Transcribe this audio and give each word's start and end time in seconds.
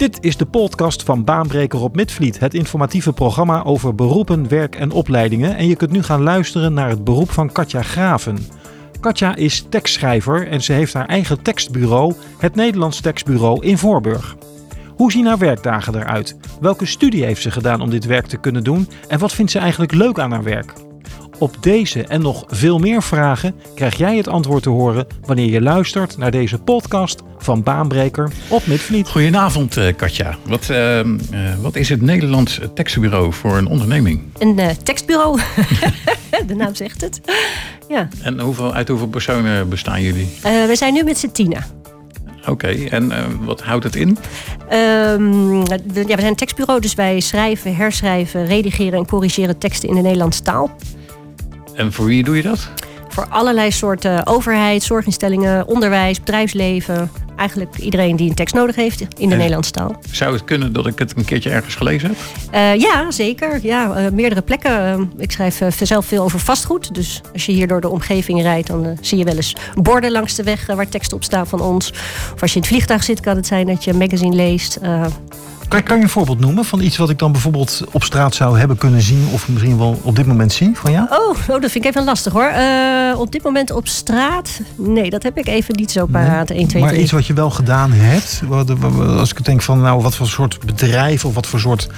Dit 0.00 0.18
is 0.20 0.36
de 0.36 0.46
podcast 0.46 1.02
van 1.02 1.24
Baanbreker 1.24 1.80
op 1.80 1.96
Midvliet, 1.96 2.38
het 2.38 2.54
informatieve 2.54 3.12
programma 3.12 3.62
over 3.64 3.94
beroepen, 3.94 4.48
werk 4.48 4.76
en 4.76 4.90
opleidingen. 4.90 5.56
En 5.56 5.66
je 5.66 5.76
kunt 5.76 5.90
nu 5.90 6.02
gaan 6.02 6.22
luisteren 6.22 6.72
naar 6.72 6.88
het 6.88 7.04
beroep 7.04 7.30
van 7.30 7.52
Katja 7.52 7.82
Graven. 7.82 8.38
Katja 9.00 9.34
is 9.34 9.66
tekstschrijver 9.68 10.48
en 10.48 10.62
ze 10.62 10.72
heeft 10.72 10.92
haar 10.92 11.06
eigen 11.06 11.42
tekstbureau, 11.42 12.14
het 12.38 12.54
Nederlands 12.54 13.00
Tekstbureau 13.00 13.64
in 13.66 13.78
Voorburg. 13.78 14.36
Hoe 14.96 15.12
zien 15.12 15.26
haar 15.26 15.38
werkdagen 15.38 15.94
eruit? 15.94 16.36
Welke 16.60 16.86
studie 16.86 17.24
heeft 17.24 17.42
ze 17.42 17.50
gedaan 17.50 17.80
om 17.80 17.90
dit 17.90 18.04
werk 18.04 18.26
te 18.26 18.36
kunnen 18.36 18.64
doen? 18.64 18.88
En 19.08 19.18
wat 19.18 19.32
vindt 19.32 19.50
ze 19.50 19.58
eigenlijk 19.58 19.92
leuk 19.92 20.18
aan 20.18 20.32
haar 20.32 20.42
werk? 20.42 20.72
Op 21.40 21.56
deze 21.60 22.04
en 22.04 22.22
nog 22.22 22.44
veel 22.46 22.78
meer 22.78 23.02
vragen 23.02 23.54
krijg 23.74 23.96
jij 23.96 24.16
het 24.16 24.28
antwoord 24.28 24.62
te 24.62 24.68
horen 24.68 25.06
wanneer 25.24 25.50
je 25.50 25.60
luistert 25.60 26.16
naar 26.16 26.30
deze 26.30 26.58
podcast 26.58 27.22
van 27.38 27.62
Baanbreker 27.62 28.32
op 28.48 28.66
Midvliet. 28.66 29.08
Goedenavond, 29.08 29.76
eh, 29.76 29.96
Katja. 29.96 30.36
Wat, 30.46 30.68
uh, 30.70 30.98
uh, 30.98 31.04
wat 31.60 31.76
is 31.76 31.88
het 31.88 32.02
Nederlands 32.02 32.60
tekstbureau 32.74 33.32
voor 33.32 33.56
een 33.56 33.66
onderneming? 33.66 34.22
Een 34.38 34.58
uh, 34.58 34.68
tekstbureau. 34.68 35.40
De 36.46 36.54
naam 36.54 36.74
zegt 36.74 37.00
het. 37.00 37.20
Ja. 37.88 38.08
En 38.22 38.40
hoeveel, 38.40 38.74
uit 38.74 38.88
hoeveel 38.88 39.08
personen 39.08 39.68
bestaan 39.68 40.02
jullie? 40.02 40.28
we 40.42 40.72
zijn 40.74 40.94
nu 40.94 41.02
met 41.02 41.18
z'n 41.18 41.30
tienen. 41.30 41.64
Oké, 42.40 42.50
okay. 42.50 42.86
en 42.86 43.12
wat 43.44 43.62
houdt 43.62 43.84
het 43.84 43.96
in? 43.96 44.18
Um, 44.72 45.66
ja, 45.66 45.76
we 45.92 46.04
zijn 46.06 46.24
een 46.24 46.34
tekstbureau, 46.34 46.80
dus 46.80 46.94
wij 46.94 47.20
schrijven, 47.20 47.76
herschrijven, 47.76 48.46
redigeren 48.46 48.98
en 48.98 49.06
corrigeren 49.06 49.58
teksten 49.58 49.88
in 49.88 49.94
de 49.94 50.00
Nederlandse 50.00 50.42
taal. 50.42 50.76
En 51.80 51.92
voor 51.92 52.04
wie 52.04 52.24
doe 52.24 52.36
je 52.36 52.42
dat? 52.42 52.68
Voor 53.08 53.26
allerlei 53.28 53.70
soorten 53.70 54.26
overheid, 54.26 54.82
zorginstellingen, 54.82 55.66
onderwijs, 55.66 56.18
bedrijfsleven. 56.18 57.10
Eigenlijk 57.36 57.78
iedereen 57.78 58.16
die 58.16 58.28
een 58.28 58.34
tekst 58.34 58.54
nodig 58.54 58.76
heeft 58.76 59.00
in 59.00 59.08
de 59.16 59.22
en 59.22 59.28
Nederlandse 59.28 59.70
taal. 59.70 59.96
Zou 60.10 60.32
het 60.32 60.44
kunnen 60.44 60.72
dat 60.72 60.86
ik 60.86 60.98
het 60.98 61.16
een 61.16 61.24
keertje 61.24 61.50
ergens 61.50 61.74
gelezen 61.74 62.08
heb? 62.08 62.18
Uh, 62.54 62.80
ja, 62.80 63.10
zeker. 63.10 63.58
Ja, 63.62 64.00
uh, 64.04 64.10
meerdere 64.10 64.42
plekken. 64.42 64.98
Uh, 65.00 65.22
ik 65.22 65.32
schrijf 65.32 65.62
zelf 65.82 66.06
veel 66.06 66.22
over 66.22 66.38
vastgoed. 66.38 66.94
Dus 66.94 67.20
als 67.32 67.46
je 67.46 67.52
hier 67.52 67.68
door 67.68 67.80
de 67.80 67.88
omgeving 67.88 68.42
rijdt, 68.42 68.66
dan 68.66 68.98
zie 69.00 69.18
je 69.18 69.24
wel 69.24 69.36
eens 69.36 69.56
borden 69.74 70.10
langs 70.10 70.34
de 70.34 70.42
weg 70.42 70.66
waar 70.66 70.88
teksten 70.88 71.16
op 71.16 71.24
staan 71.24 71.46
van 71.46 71.60
ons. 71.60 71.90
Of 72.34 72.42
als 72.42 72.50
je 72.50 72.56
in 72.56 72.62
het 72.62 72.70
vliegtuig 72.70 73.04
zit, 73.04 73.20
kan 73.20 73.36
het 73.36 73.46
zijn 73.46 73.66
dat 73.66 73.84
je 73.84 73.90
een 73.90 73.98
magazine 73.98 74.34
leest. 74.34 74.78
Kan, 75.70 75.82
kan, 75.82 75.96
je 75.96 76.02
een 76.02 76.08
voorbeeld 76.08 76.40
noemen 76.40 76.64
van 76.64 76.80
iets 76.80 76.96
wat 76.96 77.10
ik 77.10 77.18
dan 77.18 77.32
bijvoorbeeld 77.32 77.82
op 77.90 78.04
straat 78.04 78.34
zou 78.34 78.58
hebben 78.58 78.76
kunnen 78.76 79.02
zien 79.02 79.28
of 79.32 79.48
misschien 79.48 79.78
wel 79.78 80.00
op 80.02 80.16
dit 80.16 80.26
moment 80.26 80.52
zie 80.52 80.70
van 80.74 80.92
jou? 80.92 81.06
Oh, 81.10 81.28
oh 81.28 81.60
dat 81.60 81.70
vind 81.70 81.74
ik 81.74 81.84
even 81.84 82.04
lastig 82.04 82.32
hoor. 82.32 82.50
Uh, 82.56 83.20
op 83.20 83.32
dit 83.32 83.42
moment 83.42 83.70
op 83.70 83.88
straat? 83.88 84.60
Nee, 84.76 85.10
dat 85.10 85.22
heb 85.22 85.38
ik 85.38 85.46
even 85.46 85.76
niet 85.76 85.90
zo 85.90 86.06
paraat. 86.06 86.48
Nee, 86.48 86.58
1, 86.58 86.68
2, 86.68 86.82
maar 86.82 86.96
iets 86.96 87.12
wat 87.12 87.26
je 87.26 87.32
wel 87.32 87.50
gedaan 87.50 87.92
hebt, 87.92 88.42
als 89.18 89.30
ik 89.30 89.44
denk 89.44 89.62
van 89.62 89.80
nou 89.80 90.02
wat 90.02 90.16
voor 90.16 90.26
soort 90.26 90.58
bedrijf 90.66 91.24
of 91.24 91.34
wat 91.34 91.46
voor 91.46 91.60
soort 91.60 91.88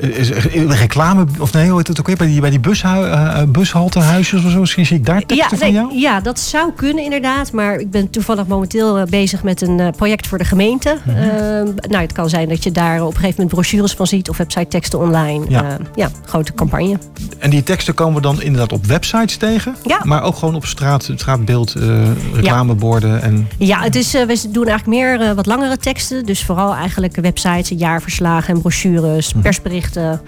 uh, 0.00 0.70
reclame, 0.70 1.26
of 1.38 1.52
nee, 1.52 1.68
hoe 1.68 1.78
heet 1.78 1.88
het 1.88 2.00
ook 2.00 2.06
weer, 2.06 2.16
bij 2.16 2.26
die, 2.26 2.40
bij 2.40 2.50
die 2.50 2.60
uh, 2.84 3.42
bushaltehuisjes 3.48 4.44
of 4.44 4.50
zo, 4.50 4.60
misschien 4.60 4.86
zie 4.86 4.96
ik 4.96 5.06
daar 5.06 5.26
teksten 5.26 5.36
ja, 5.36 5.48
nee, 5.50 5.60
van 5.60 5.72
jou? 5.72 6.00
Ja, 6.00 6.20
dat 6.20 6.38
zou 6.38 6.72
kunnen 6.76 7.04
inderdaad, 7.04 7.52
maar 7.52 7.78
ik 7.78 7.90
ben 7.90 8.10
toevallig 8.10 8.46
momenteel 8.46 9.04
bezig 9.04 9.42
met 9.42 9.60
een 9.60 9.92
project 9.96 10.26
voor 10.26 10.38
de 10.38 10.44
gemeente. 10.44 10.98
Mm 11.04 11.14
-hmm. 11.14 11.74
nou, 11.88 12.02
het 12.02 12.12
kan 12.12 12.28
zijn 12.28 12.48
dat 12.48 12.64
je 12.64 12.72
daar 12.72 13.00
op 13.10 13.16
een 13.16 13.20
gegeven 13.20 13.42
moment 13.42 13.60
brochures 13.60 13.92
van 13.92 14.06
ziet 14.06 14.28
of 14.28 14.36
website 14.36 14.66
teksten 14.68 14.98
online. 14.98 15.44
Ja, 15.48 15.62
uh, 15.62 15.86
ja 15.94 16.10
grote 16.24 16.54
campagne. 16.54 16.98
En 17.38 17.50
die 17.50 17.62
teksten 17.62 17.94
komen 17.94 18.22
dan 18.22 18.42
inderdaad 18.42 18.72
op 18.72 18.86
websites 18.86 19.36
tegen? 19.36 19.76
Ja. 19.84 20.00
Maar 20.04 20.22
ook 20.22 20.36
gewoon 20.36 20.54
op 20.54 20.66
straat, 20.66 21.10
straatbeeld, 21.14 21.76
uh, 21.76 22.08
reclameborden? 22.34 23.10
Ja. 23.10 23.20
En... 23.20 23.48
ja, 23.58 23.80
het 23.80 23.94
is, 23.94 24.14
uh, 24.14 24.22
we 24.22 24.50
doen 24.50 24.66
eigenlijk 24.66 24.86
meer 24.86 25.34
wat 25.34 25.46
langere 25.46 25.76
teksten. 25.76 26.26
Dus 26.26 26.44
vooral 26.44 26.74
eigenlijk 26.74 27.16
websites, 27.16 27.68
jaarverslagen 27.68 28.54
en 28.54 28.60
brochures, 28.60 29.34
mm. 29.34 29.42
persberichten. 29.42 30.20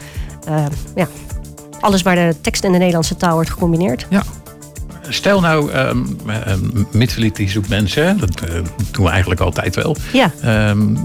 ja. 0.94 1.08
Alles 1.80 2.02
waar 2.02 2.14
de 2.14 2.34
tekst 2.40 2.64
en 2.64 2.72
de 2.72 2.78
Nederlandse 2.78 3.16
taal 3.16 3.34
wordt 3.34 3.50
gecombineerd. 3.50 4.06
Ja, 4.10 4.22
Stel 5.08 5.40
nou, 5.40 5.72
um, 5.72 6.18
um, 6.48 7.32
die 7.32 7.50
zoekt 7.50 7.68
mensen, 7.68 8.18
dat 8.18 8.42
uh, 8.48 8.54
doen 8.90 9.04
we 9.04 9.10
eigenlijk 9.10 9.40
altijd 9.40 9.74
wel. 9.74 9.96
Ja. 10.12 10.32
Um, 10.70 11.04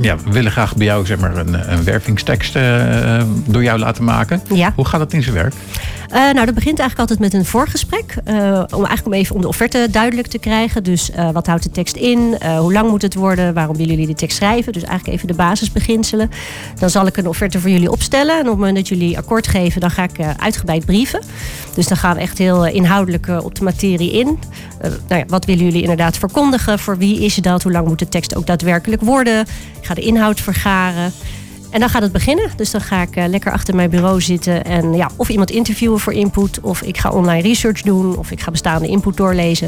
ja, 0.00 0.16
we 0.16 0.32
willen 0.32 0.52
graag 0.52 0.76
bij 0.76 0.86
jou 0.86 1.06
zeg 1.06 1.18
maar, 1.18 1.36
een, 1.36 1.72
een 1.72 1.84
wervingstekst 1.84 2.56
uh, 2.56 3.22
door 3.46 3.62
jou 3.62 3.78
laten 3.78 4.04
maken. 4.04 4.42
Ja. 4.54 4.72
Hoe 4.74 4.86
gaat 4.86 5.00
dat 5.00 5.12
in 5.12 5.22
zijn 5.22 5.34
werk? 5.34 5.54
Uh, 6.08 6.14
nou, 6.14 6.46
dat 6.46 6.54
begint 6.54 6.78
eigenlijk 6.78 6.98
altijd 6.98 7.18
met 7.18 7.34
een 7.34 7.44
voorgesprek. 7.44 8.16
Uh, 8.26 8.34
om 8.74 8.84
eigenlijk 8.84 9.06
om 9.06 9.12
even 9.12 9.34
om 9.34 9.40
de 9.40 9.48
offerte 9.48 9.88
duidelijk 9.90 10.26
te 10.26 10.38
krijgen. 10.38 10.82
Dus 10.82 11.10
uh, 11.10 11.30
wat 11.30 11.46
houdt 11.46 11.62
de 11.62 11.70
tekst 11.70 11.96
in? 11.96 12.36
hoe 12.58 12.72
lang 12.72 12.90
moet 12.90 13.02
het 13.02 13.14
worden? 13.14 13.54
Waarom 13.54 13.76
willen 13.76 13.92
jullie 13.92 14.06
de 14.06 14.14
tekst 14.14 14.36
schrijven? 14.36 14.72
Dus 14.72 14.82
eigenlijk 14.82 15.16
even 15.16 15.28
de 15.28 15.34
basisbeginselen. 15.34 16.30
Dan 16.78 16.90
zal 16.90 17.06
ik 17.06 17.16
een 17.16 17.28
offerte 17.28 17.60
voor 17.60 17.70
jullie 17.70 17.90
opstellen. 17.90 18.34
En 18.34 18.40
op 18.40 18.46
het 18.46 18.56
moment 18.56 18.76
dat 18.76 18.88
jullie 18.88 19.18
akkoord 19.18 19.46
geven, 19.46 19.80
dan 19.80 19.90
ga 19.90 20.02
ik 20.02 20.36
uitgebreid 20.36 20.84
brieven. 20.84 21.20
Dus 21.74 21.86
dan 21.86 21.96
gaan 21.96 22.14
we 22.14 22.20
echt 22.20 22.38
heel 22.38 22.66
inhoudelijk 22.66 23.28
op 23.42 23.54
de 23.54 23.64
materie 23.64 24.12
in. 24.12 24.38
nou 24.80 25.20
ja, 25.20 25.24
wat 25.26 25.44
willen 25.44 25.64
jullie 25.64 25.82
inderdaad 25.82 26.16
verkondigen? 26.16 26.78
Voor 26.78 26.98
wie 26.98 27.24
is 27.24 27.34
dat? 27.34 27.62
Hoe 27.62 27.72
lang 27.72 27.88
moet 27.88 27.98
de 27.98 28.08
tekst 28.08 28.36
ook 28.36 28.46
daadwerkelijk 28.46 29.02
worden? 29.02 29.40
Ik 29.80 29.86
ga 29.86 29.94
de 29.94 30.00
inhoud 30.00 30.40
vergaren. 30.40 31.12
En 31.70 31.80
dan 31.80 31.88
gaat 31.88 32.02
het 32.02 32.12
beginnen. 32.12 32.50
Dus 32.56 32.70
dan 32.70 32.80
ga 32.80 33.02
ik 33.02 33.16
uh, 33.16 33.24
lekker 33.26 33.52
achter 33.52 33.74
mijn 33.74 33.90
bureau 33.90 34.20
zitten 34.20 34.64
en 34.64 34.92
ja, 34.94 35.10
of 35.16 35.28
iemand 35.28 35.50
interviewen 35.50 36.00
voor 36.00 36.12
input, 36.12 36.60
of 36.60 36.82
ik 36.82 36.98
ga 36.98 37.10
online 37.10 37.42
research 37.42 37.82
doen, 37.82 38.16
of 38.16 38.30
ik 38.30 38.40
ga 38.40 38.50
bestaande 38.50 38.88
input 38.88 39.16
doorlezen. 39.16 39.66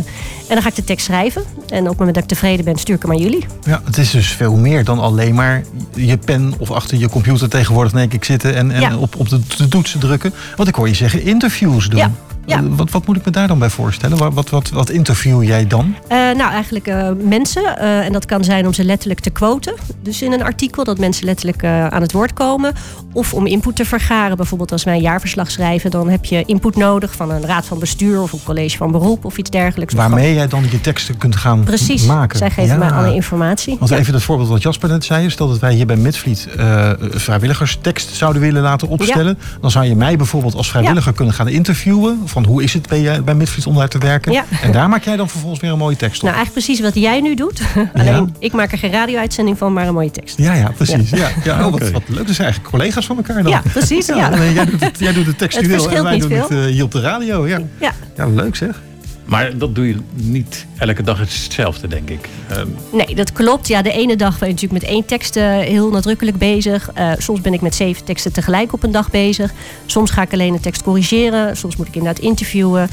En 0.49 0.55
dan 0.55 0.63
ga 0.63 0.69
ik 0.69 0.75
de 0.75 0.85
tekst 0.85 1.07
schrijven. 1.07 1.43
En 1.69 1.81
op 1.83 1.89
het 1.89 1.99
moment 1.99 2.15
dat 2.15 2.23
ik 2.23 2.29
tevreden 2.29 2.65
ben, 2.65 2.77
stuur 2.77 2.95
ik 2.95 3.03
hem 3.03 3.11
aan 3.11 3.19
jullie. 3.19 3.45
Ja, 3.63 3.83
het 3.85 3.99
is 3.99 4.11
dus 4.11 4.29
veel 4.33 4.57
meer 4.57 4.85
dan 4.85 4.99
alleen 4.99 5.35
maar 5.35 5.65
je 5.95 6.17
pen 6.17 6.55
of 6.59 6.71
achter 6.71 6.99
je 6.99 7.09
computer 7.09 7.49
tegenwoordig 7.49 7.93
denk 7.93 8.13
ik 8.13 8.25
zitten 8.25 8.55
en, 8.55 8.71
en 8.71 8.81
ja. 8.81 8.97
op, 8.97 9.17
op 9.17 9.29
de, 9.29 9.41
de 9.57 9.69
toetsen 9.69 10.01
drukken. 10.01 10.35
Want 10.57 10.69
ik 10.69 10.75
hoor 10.75 10.89
je 10.89 10.95
zeggen 10.95 11.23
interviews 11.23 11.89
doen. 11.89 11.99
Ja. 11.99 12.11
Ja. 12.51 12.63
Wat, 12.63 12.91
wat, 12.91 13.07
moet 13.07 13.17
ik 13.17 13.25
me 13.25 13.31
daar 13.31 13.49
dan 13.49 13.59
bij 13.59 13.71
voorstellen? 13.71 14.19
Wat, 14.19 14.35
wat, 14.35 14.51
wat, 14.51 14.71
wat 14.71 14.91
interview 14.91 15.43
jij 15.43 15.67
dan? 15.67 15.95
Uh, 16.03 16.09
nou, 16.11 16.53
eigenlijk 16.53 16.89
uh, 16.89 17.09
mensen. 17.25 17.63
Uh, 17.63 18.05
en 18.05 18.13
dat 18.13 18.27
kan 18.27 18.45
zijn 18.45 18.67
om 18.67 18.73
ze 18.73 18.85
letterlijk 18.85 19.21
te 19.21 19.31
quoten. 19.31 19.75
Dus 20.03 20.23
in 20.23 20.33
een 20.33 20.43
artikel 20.43 20.85
dat 20.85 20.99
mensen 20.99 21.25
letterlijk 21.25 21.65
aan 21.65 22.03
het 22.03 22.13
woord 22.13 22.33
komen. 22.33 22.75
Of 23.13 23.35
om 23.35 23.47
input 23.47 23.77
te 23.77 23.85
vergaren. 23.85 24.37
Bijvoorbeeld 24.37 24.73
als 24.73 24.85
wij 24.85 24.95
een 24.95 25.01
jaarverslag 25.01 25.51
schrijven, 25.51 25.91
dan 25.91 26.09
heb 26.09 26.25
je 26.25 26.45
input 26.45 26.77
nodig 26.77 27.13
van 27.13 27.31
een 27.31 27.45
raad 27.45 27.67
van 27.67 27.79
bestuur 27.79 28.21
of 28.21 28.33
een 28.33 28.43
college 28.45 28.77
van 28.77 28.93
beroep 28.93 29.25
of 29.25 29.39
iets 29.39 29.51
dergelijks. 29.51 29.95
Waarmee 29.95 30.35
jij 30.35 30.49
dan 30.49 30.65
je 30.71 30.81
teksten 30.81 31.17
kunt 31.17 31.37
gaan 31.37 31.65
Precies. 31.65 32.05
maken. 32.05 32.39
Zij 32.39 32.51
geven 32.51 32.73
ja. 32.73 32.79
mij 32.79 32.91
alle 32.91 33.15
informatie. 33.15 33.77
Want 33.79 33.91
even 33.91 34.15
het 34.15 34.23
voorbeeld 34.23 34.49
wat 34.49 34.63
Jasper 34.63 34.89
net 34.89 35.05
zei. 35.05 35.31
Stel 35.31 35.49
dat 35.49 35.59
wij 35.59 35.75
hier 35.75 35.87
bij 35.87 35.97
Midvliet 35.97 36.49
vrijwilligerstekst 37.11 38.15
zouden 38.15 38.43
willen 38.43 38.63
laten 38.63 38.89
opstellen. 38.89 39.39
Dan 39.61 39.71
zou 39.71 39.85
je 39.85 39.97
mij 39.97 40.17
bijvoorbeeld 40.17 40.55
als 40.55 40.71
vrijwilliger 40.71 41.13
kunnen 41.13 41.35
gaan 41.35 41.49
interviewen. 41.49 42.23
Van 42.25 42.40
hoe 42.45 42.63
is 42.63 42.73
het 42.73 42.89
bij 42.89 43.01
jij 43.01 43.23
bij 43.23 43.35
Midvliet 43.35 43.67
om 43.67 43.75
daar 43.75 43.89
te 43.89 43.99
werken. 43.99 44.33
Ja. 44.33 44.45
En 44.63 44.73
daar 44.73 44.89
maak 44.89 45.05
jij 45.05 45.17
dan 45.17 45.29
vervolgens 45.29 45.61
weer 45.61 45.71
een 45.71 45.79
mooie 45.79 45.97
tekst 45.97 46.17
op. 46.17 46.23
Nou, 46.23 46.35
eigenlijk 46.35 46.67
precies 46.67 46.85
wat 46.85 47.03
jij 47.03 47.21
nu 47.21 47.35
doet. 47.35 47.61
Alleen, 47.95 48.15
ja. 48.15 48.27
ik 48.39 48.53
maak 48.53 48.73
er 48.73 48.79
geen 48.79 48.91
radio-uitzending 48.91 49.59
van, 49.59 49.73
maar 49.73 49.87
een 49.87 49.95
mooie 49.95 50.11
tekst. 50.11 50.39
Ja, 50.39 50.55
ja, 50.55 50.71
precies. 50.77 51.11
Ja. 51.11 51.29
Ja. 51.45 51.67
Oh, 51.67 51.73
wat, 51.73 51.91
wat 51.91 52.03
leuk. 52.07 52.27
Dat 52.27 52.35
zijn 52.35 52.49
eigenlijk 52.49 52.71
collega's 52.71 53.07
van 53.07 53.17
elkaar 53.17 53.43
dan. 53.43 53.53
Ja, 53.53 53.63
precies. 53.73 54.07
Ja. 54.07 54.45
Jij, 54.53 54.65
doet 54.65 54.81
het, 54.81 54.99
jij 54.99 55.13
doet 55.13 55.27
het 55.27 55.39
textueel 55.39 55.83
het 55.85 55.93
en 55.93 56.03
wij 56.03 56.19
doen 56.19 56.29
veel. 56.29 56.43
het 56.43 56.51
uh, 56.51 56.65
hier 56.65 56.85
op 56.85 56.93
de 56.93 57.01
radio. 57.01 57.47
Ja. 57.47 57.61
Ja. 57.81 57.93
ja, 58.17 58.27
leuk 58.27 58.57
zeg. 58.57 58.81
Maar 59.31 59.59
dat 59.59 59.75
doe 59.75 59.87
je 59.87 59.97
niet 60.15 60.67
elke 60.79 61.03
dag 61.03 61.19
hetzelfde, 61.19 61.89
denk 61.89 62.11
ik. 62.11 62.29
Um... 62.57 62.75
Nee, 62.93 63.15
dat 63.15 63.33
klopt. 63.33 63.69
Ja, 63.69 63.83
de 63.83 63.93
ene 63.93 64.17
dag 64.17 64.39
ben 64.39 64.49
je 64.49 64.55
natuurlijk 64.55 64.83
met 64.83 64.91
één 64.91 65.05
tekst 65.05 65.37
uh, 65.37 65.59
heel 65.59 65.91
nadrukkelijk 65.91 66.39
bezig. 66.39 66.91
Uh, 66.99 67.13
soms 67.19 67.41
ben 67.41 67.53
ik 67.53 67.61
met 67.61 67.75
zeven 67.75 68.05
teksten 68.05 68.33
tegelijk 68.33 68.73
op 68.73 68.83
een 68.83 68.91
dag 68.91 69.11
bezig. 69.11 69.53
Soms 69.87 70.11
ga 70.11 70.23
ik 70.23 70.33
alleen 70.33 70.53
een 70.53 70.61
tekst 70.61 70.83
corrigeren. 70.83 71.57
Soms 71.57 71.77
moet 71.77 71.87
ik 71.87 71.95
inderdaad 71.95 72.23
interviewen. 72.23 72.89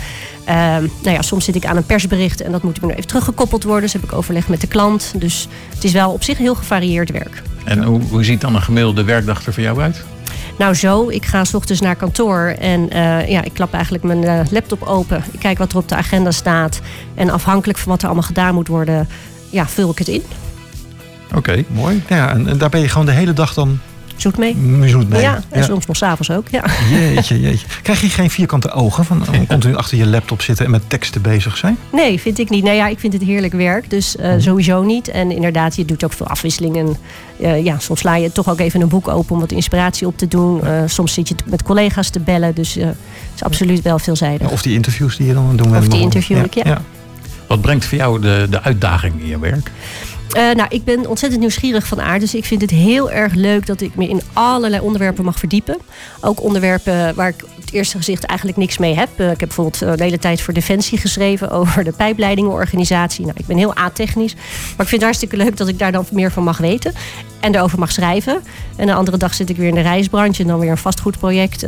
Uh, 0.50 0.56
nou 0.78 0.88
ja, 1.02 1.22
soms 1.22 1.46
zit 1.46 1.56
ik 1.56 1.66
aan 1.66 1.78
een 1.78 1.86
persbericht 1.86 2.42
en 2.42 2.52
dat 2.52 2.64
moet 2.64 2.80
weer 2.80 2.92
even 2.92 3.08
teruggekoppeld 3.08 3.64
worden. 3.64 3.82
Dus 3.82 3.94
heb 3.94 4.04
ik 4.04 4.14
overleg 4.14 4.48
met 4.48 4.62
de 4.62 4.68
klant. 4.68 5.14
Dus 5.16 5.48
het 5.74 5.84
is 5.84 5.92
wel 5.92 6.12
op 6.12 6.24
zich 6.24 6.38
heel 6.38 6.56
gevarieerd 6.56 7.12
werk. 7.12 7.42
En 7.64 7.84
hoe, 7.84 8.02
hoe 8.10 8.24
ziet 8.24 8.42
dan 8.42 8.56
een 8.56 8.62
gemiddelde 8.62 9.04
werkdag 9.04 9.46
er 9.46 9.54
voor 9.54 9.64
jou 9.64 9.82
uit? 9.82 10.04
Nou 10.58 10.74
zo, 10.74 11.10
ik 11.10 11.26
ga 11.26 11.44
s 11.44 11.54
ochtends 11.54 11.82
naar 11.82 11.96
kantoor 11.96 12.56
en 12.60 12.82
uh, 12.82 13.30
ja, 13.30 13.44
ik 13.44 13.54
klap 13.54 13.74
eigenlijk 13.74 14.04
mijn 14.04 14.24
uh, 14.24 14.40
laptop 14.52 14.84
open. 14.84 15.24
Ik 15.32 15.40
kijk 15.40 15.58
wat 15.58 15.72
er 15.72 15.78
op 15.78 15.90
de 15.90 15.96
agenda 15.96 16.32
staat. 16.32 16.80
En 17.16 17.30
afhankelijk 17.30 17.80
van 17.80 17.92
wat 17.92 18.02
er 18.02 18.06
allemaal 18.06 18.28
gedaan 18.28 18.54
moet 18.54 18.68
worden, 18.68 19.08
ja, 19.50 19.68
vul 19.68 19.92
ik 19.92 19.98
het 19.98 20.08
in. 20.08 20.24
Oké, 21.36 21.64
mooi. 21.68 22.04
Ja, 22.08 22.30
en, 22.30 22.48
en 22.48 22.58
daar 22.58 22.70
ben 22.70 22.82
je 22.82 22.90
gewoon 22.90 23.06
de 23.06 23.12
hele 23.12 23.34
dag 23.34 23.54
dan 23.54 23.80
zoet 24.22 24.38
mee. 24.38 24.58
Zoet 24.86 25.10
mee. 25.10 25.22
Ja, 25.22 25.36
en 25.50 25.60
ja. 25.60 25.66
soms 25.66 25.86
nog 25.86 25.96
s'avonds 25.96 26.32
ook. 26.32 26.48
Ja. 26.50 26.64
Jeetje, 26.92 27.40
jeetje. 27.40 27.68
Krijg 27.82 28.02
je 28.02 28.10
geen 28.10 28.30
vierkante 28.30 28.72
ogen 28.72 29.06
van 29.06 29.26
continu 29.48 29.76
achter 29.76 29.98
je 29.98 30.08
laptop 30.08 30.42
zitten 30.42 30.66
en 30.66 30.72
met 30.72 30.82
teksten 30.88 31.22
bezig 31.22 31.58
zijn? 31.58 31.78
Nee, 31.92 32.20
vind 32.20 32.40
ik 32.40 32.50
niet. 32.50 32.64
Nou 32.64 32.76
ja, 32.76 32.88
ik 32.88 33.00
vind 33.00 33.14
het 33.14 33.22
heerlijk 33.22 33.54
werk, 33.54 33.90
dus 33.90 34.16
uh, 34.16 34.34
mm. 34.34 34.40
sowieso 34.40 34.84
niet. 34.84 35.08
En 35.08 35.32
inderdaad, 35.32 35.76
je 35.76 35.86
doet 35.86 36.04
ook 36.04 36.14
veel 36.14 36.28
afwisselingen. 36.28 36.98
Uh, 37.40 37.64
ja, 37.64 37.80
soms 37.80 38.00
sla 38.00 38.16
je 38.16 38.32
toch 38.32 38.50
ook 38.50 38.60
even 38.60 38.82
een 38.82 38.88
boek 38.88 39.08
open 39.08 39.36
om 39.36 39.40
wat 39.40 39.52
inspiratie 39.52 40.08
op 40.08 40.18
te 40.18 40.28
doen. 40.28 40.62
Uh, 40.64 40.82
soms 40.86 41.14
zit 41.14 41.28
je 41.28 41.36
met 41.46 41.64
collega's 41.64 42.10
te 42.10 42.20
bellen, 42.20 42.56
dus 42.56 42.74
het 42.74 42.96
is 43.36 43.44
absoluut 43.44 43.82
wel 43.82 44.00
veelzijdig. 44.00 44.48
Ja, 44.48 44.54
of 44.54 44.62
die 44.62 44.74
interviews 44.74 45.18
die 45.18 45.28
je 45.28 45.34
dan 45.34 45.56
doen. 45.56 45.78
Of 45.78 45.88
die 45.88 46.02
interview, 46.02 46.46
ja. 46.50 46.62
ja. 46.64 46.82
Wat 47.48 47.62
brengt 47.62 47.86
voor 47.86 47.98
jou 47.98 48.22
de, 48.22 48.48
de 48.50 48.62
uitdaging 48.62 49.22
in 49.22 49.28
je 49.28 49.40
werk? 49.40 49.72
Uh, 50.28 50.52
nou, 50.54 50.66
ik 50.70 50.84
ben 50.84 51.08
ontzettend 51.08 51.42
nieuwsgierig 51.42 51.88
van 51.88 52.02
aard. 52.02 52.20
Dus 52.20 52.36
ik 52.36 52.46
vind 52.46 52.62
het 52.62 52.70
heel 52.70 53.12
erg 53.12 53.34
leuk 53.34 53.66
dat 53.66 53.82
ik 53.82 53.96
me 53.96 54.08
in 54.08 54.22
allerlei 54.34 54.82
onderwerpen 54.82 55.26
mag 55.26 55.40
verdiepen. 55.40 55.78
Ook 56.22 56.44
onderwerpen 56.44 57.16
waar 57.16 57.28
ik 57.28 57.44
op 57.44 57.62
het 57.62 57.74
eerste 57.74 57.98
gezicht 57.98 58.24
eigenlijk 58.24 58.60
niks 58.60 58.78
mee 58.78 58.96
heb. 58.96 59.10
Uh, 59.18 59.32
ik 59.32 59.40
heb 59.40 59.48
bijvoorbeeld 59.48 59.84
uh, 59.84 59.96
de 59.96 60.04
hele 60.04 60.20
tijd 60.20 60.42
voor 60.42 60.54
Defensie 60.54 60.98
geschreven 60.98 61.50
over 61.60 61.84
de 61.84 61.92
pijpleidingenorganisatie. 61.92 63.26
Nou, 63.26 63.38
ik 63.38 63.46
ben 63.46 63.58
heel 63.58 63.78
a-technisch. 63.78 64.34
Maar 64.34 64.44
ik 64.66 64.76
vind 64.76 64.92
het 64.92 65.04
hartstikke 65.04 65.38
leuk 65.38 65.58
dat 65.58 65.68
ik 65.68 65.80
daar 65.80 65.92
dan 65.92 66.06
meer 66.12 66.32
van 66.32 66.44
mag 66.44 66.58
weten. 66.58 66.94
En 67.40 67.52
daarover 67.52 67.80
mag 67.80 67.92
schrijven. 67.92 68.42
En 68.76 68.86
de 68.86 68.94
andere 68.94 69.18
dag 69.18 69.34
zit 69.34 69.50
ik 69.50 69.58
weer 69.58 69.68
in 69.68 69.76
de 69.76 69.82
reisbranche 69.82 70.42
en 70.42 70.48
dan 70.48 70.60
weer 70.60 70.72
een 70.72 70.78
vastgoedproject. 70.78 71.66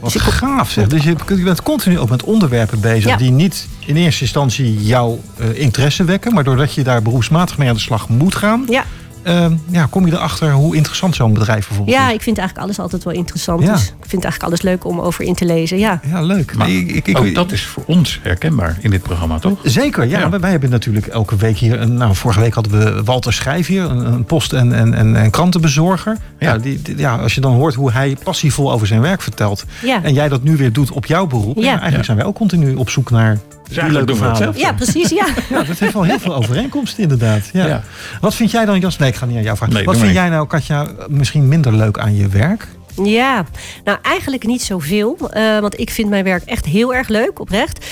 Wat 0.00 0.12
dus 0.12 0.22
gaaf 0.22 0.70
zeg. 0.70 0.86
Dus 0.86 1.04
je, 1.04 1.16
je, 1.28 1.42
bent 1.42 1.62
continu 1.62 1.98
ook 1.98 2.10
met 2.10 2.22
onderwerpen 2.22 2.80
bezig 2.80 3.10
ja. 3.10 3.16
die 3.16 3.30
niet 3.30 3.68
in 3.86 3.96
eerste 3.96 4.22
instantie 4.22 4.82
jouw 4.82 5.20
uh, 5.40 5.58
interesse 5.58 6.04
wekken. 6.04 6.34
Maar 6.34 6.44
doordat 6.44 6.74
je 6.74 6.82
daar 6.82 7.02
beroepsmatig 7.02 7.58
mee 7.58 7.68
aan 7.68 7.74
de 7.74 7.80
slag 7.80 8.08
moet 8.08 8.34
gaan. 8.34 8.64
Ja. 8.68 8.84
Uh, 9.26 9.46
ja, 9.70 9.86
kom 9.90 10.06
je 10.06 10.12
erachter 10.12 10.52
hoe 10.52 10.76
interessant 10.76 11.14
zo'n 11.14 11.32
bedrijf 11.32 11.66
bijvoorbeeld 11.68 11.96
ja, 11.96 12.08
is? 12.08 12.14
ik 12.14 12.22
vind 12.22 12.38
eigenlijk 12.38 12.66
alles 12.66 12.78
altijd 12.78 13.04
wel 13.04 13.14
interessant. 13.14 13.62
Ja. 13.62 13.72
Dus 13.72 13.86
ik 13.86 14.08
vind 14.08 14.24
eigenlijk 14.24 14.42
alles 14.42 14.62
leuk 14.62 14.84
om 14.84 15.00
over 15.00 15.24
in 15.24 15.34
te 15.34 15.44
lezen. 15.44 15.78
Ja, 15.78 16.00
ja 16.06 16.22
leuk. 16.22 16.56
Maar 16.56 16.70
ik, 16.70 17.06
ik, 17.06 17.18
ook 17.18 17.34
dat 17.34 17.52
is 17.52 17.66
voor 17.66 17.82
ons 17.86 18.20
herkenbaar 18.22 18.78
in 18.80 18.90
dit 18.90 19.02
programma, 19.02 19.38
toch? 19.38 19.58
Zeker, 19.62 20.08
ja. 20.08 20.18
ja. 20.18 20.40
Wij 20.40 20.50
hebben 20.50 20.70
natuurlijk 20.70 21.06
elke 21.06 21.36
week 21.36 21.56
hier... 21.56 21.88
Nou, 21.88 22.14
vorige 22.14 22.40
week 22.40 22.54
hadden 22.54 22.72
we 22.72 23.02
Walter 23.02 23.32
Schrijf 23.32 23.66
hier, 23.66 23.84
een, 23.84 24.12
een 24.12 24.24
post- 24.24 24.52
en, 24.52 24.72
en, 24.72 24.94
en, 24.94 25.16
en 25.16 25.30
krantenbezorger. 25.30 26.16
Ja. 26.38 26.52
Ja, 26.52 26.58
die, 26.58 26.82
die, 26.82 26.98
ja, 26.98 27.16
als 27.16 27.34
je 27.34 27.40
dan 27.40 27.52
hoort 27.52 27.74
hoe 27.74 27.92
hij 27.92 28.16
passievol 28.24 28.72
over 28.72 28.86
zijn 28.86 29.00
werk 29.00 29.22
vertelt... 29.22 29.64
Ja. 29.82 30.02
en 30.02 30.14
jij 30.14 30.28
dat 30.28 30.42
nu 30.42 30.56
weer 30.56 30.72
doet 30.72 30.90
op 30.90 31.06
jouw 31.06 31.26
beroep... 31.26 31.56
Ja. 31.56 31.70
eigenlijk 31.70 32.04
zijn 32.04 32.16
wij 32.16 32.26
ook 32.26 32.34
continu 32.34 32.74
op 32.74 32.90
zoek 32.90 33.10
naar 33.10 33.38
dus 33.68 33.76
eigenlijk 33.76 34.06
doen 34.06 34.18
we 34.18 34.24
hetzelfde. 34.24 34.60
Ja, 34.60 34.72
precies, 34.72 35.08
ja. 35.08 35.26
ja. 35.50 35.62
Dat 35.62 35.78
heeft 35.78 35.92
wel 35.92 36.02
heel 36.02 36.18
veel 36.18 36.34
overeenkomsten 36.34 37.02
inderdaad. 37.02 37.50
Ja. 37.52 37.66
ja. 37.66 37.82
Wat 38.20 38.34
vind 38.34 38.50
jij 38.50 38.64
dan, 38.64 38.80
Jas? 38.80 38.98
Nee, 38.98 39.08
ik 39.08 39.14
ga 39.14 39.26
niet 39.26 39.36
aan 39.36 39.42
jou 39.42 39.56
vragen. 39.56 39.74
Nee, 39.74 39.84
Wat 39.84 39.96
vind 39.96 40.12
jij 40.12 40.28
nou, 40.28 40.46
Katja, 40.46 40.86
misschien 41.08 41.48
minder 41.48 41.72
leuk 41.72 41.98
aan 41.98 42.16
je 42.16 42.28
werk? 42.28 42.68
Ja, 43.02 43.44
nou 43.84 43.98
eigenlijk 44.02 44.46
niet 44.46 44.62
zoveel. 44.62 45.18
Uh, 45.36 45.58
want 45.58 45.80
ik 45.80 45.90
vind 45.90 46.08
mijn 46.08 46.24
werk 46.24 46.44
echt 46.44 46.64
heel 46.64 46.94
erg 46.94 47.08
leuk, 47.08 47.40
oprecht. 47.40 47.86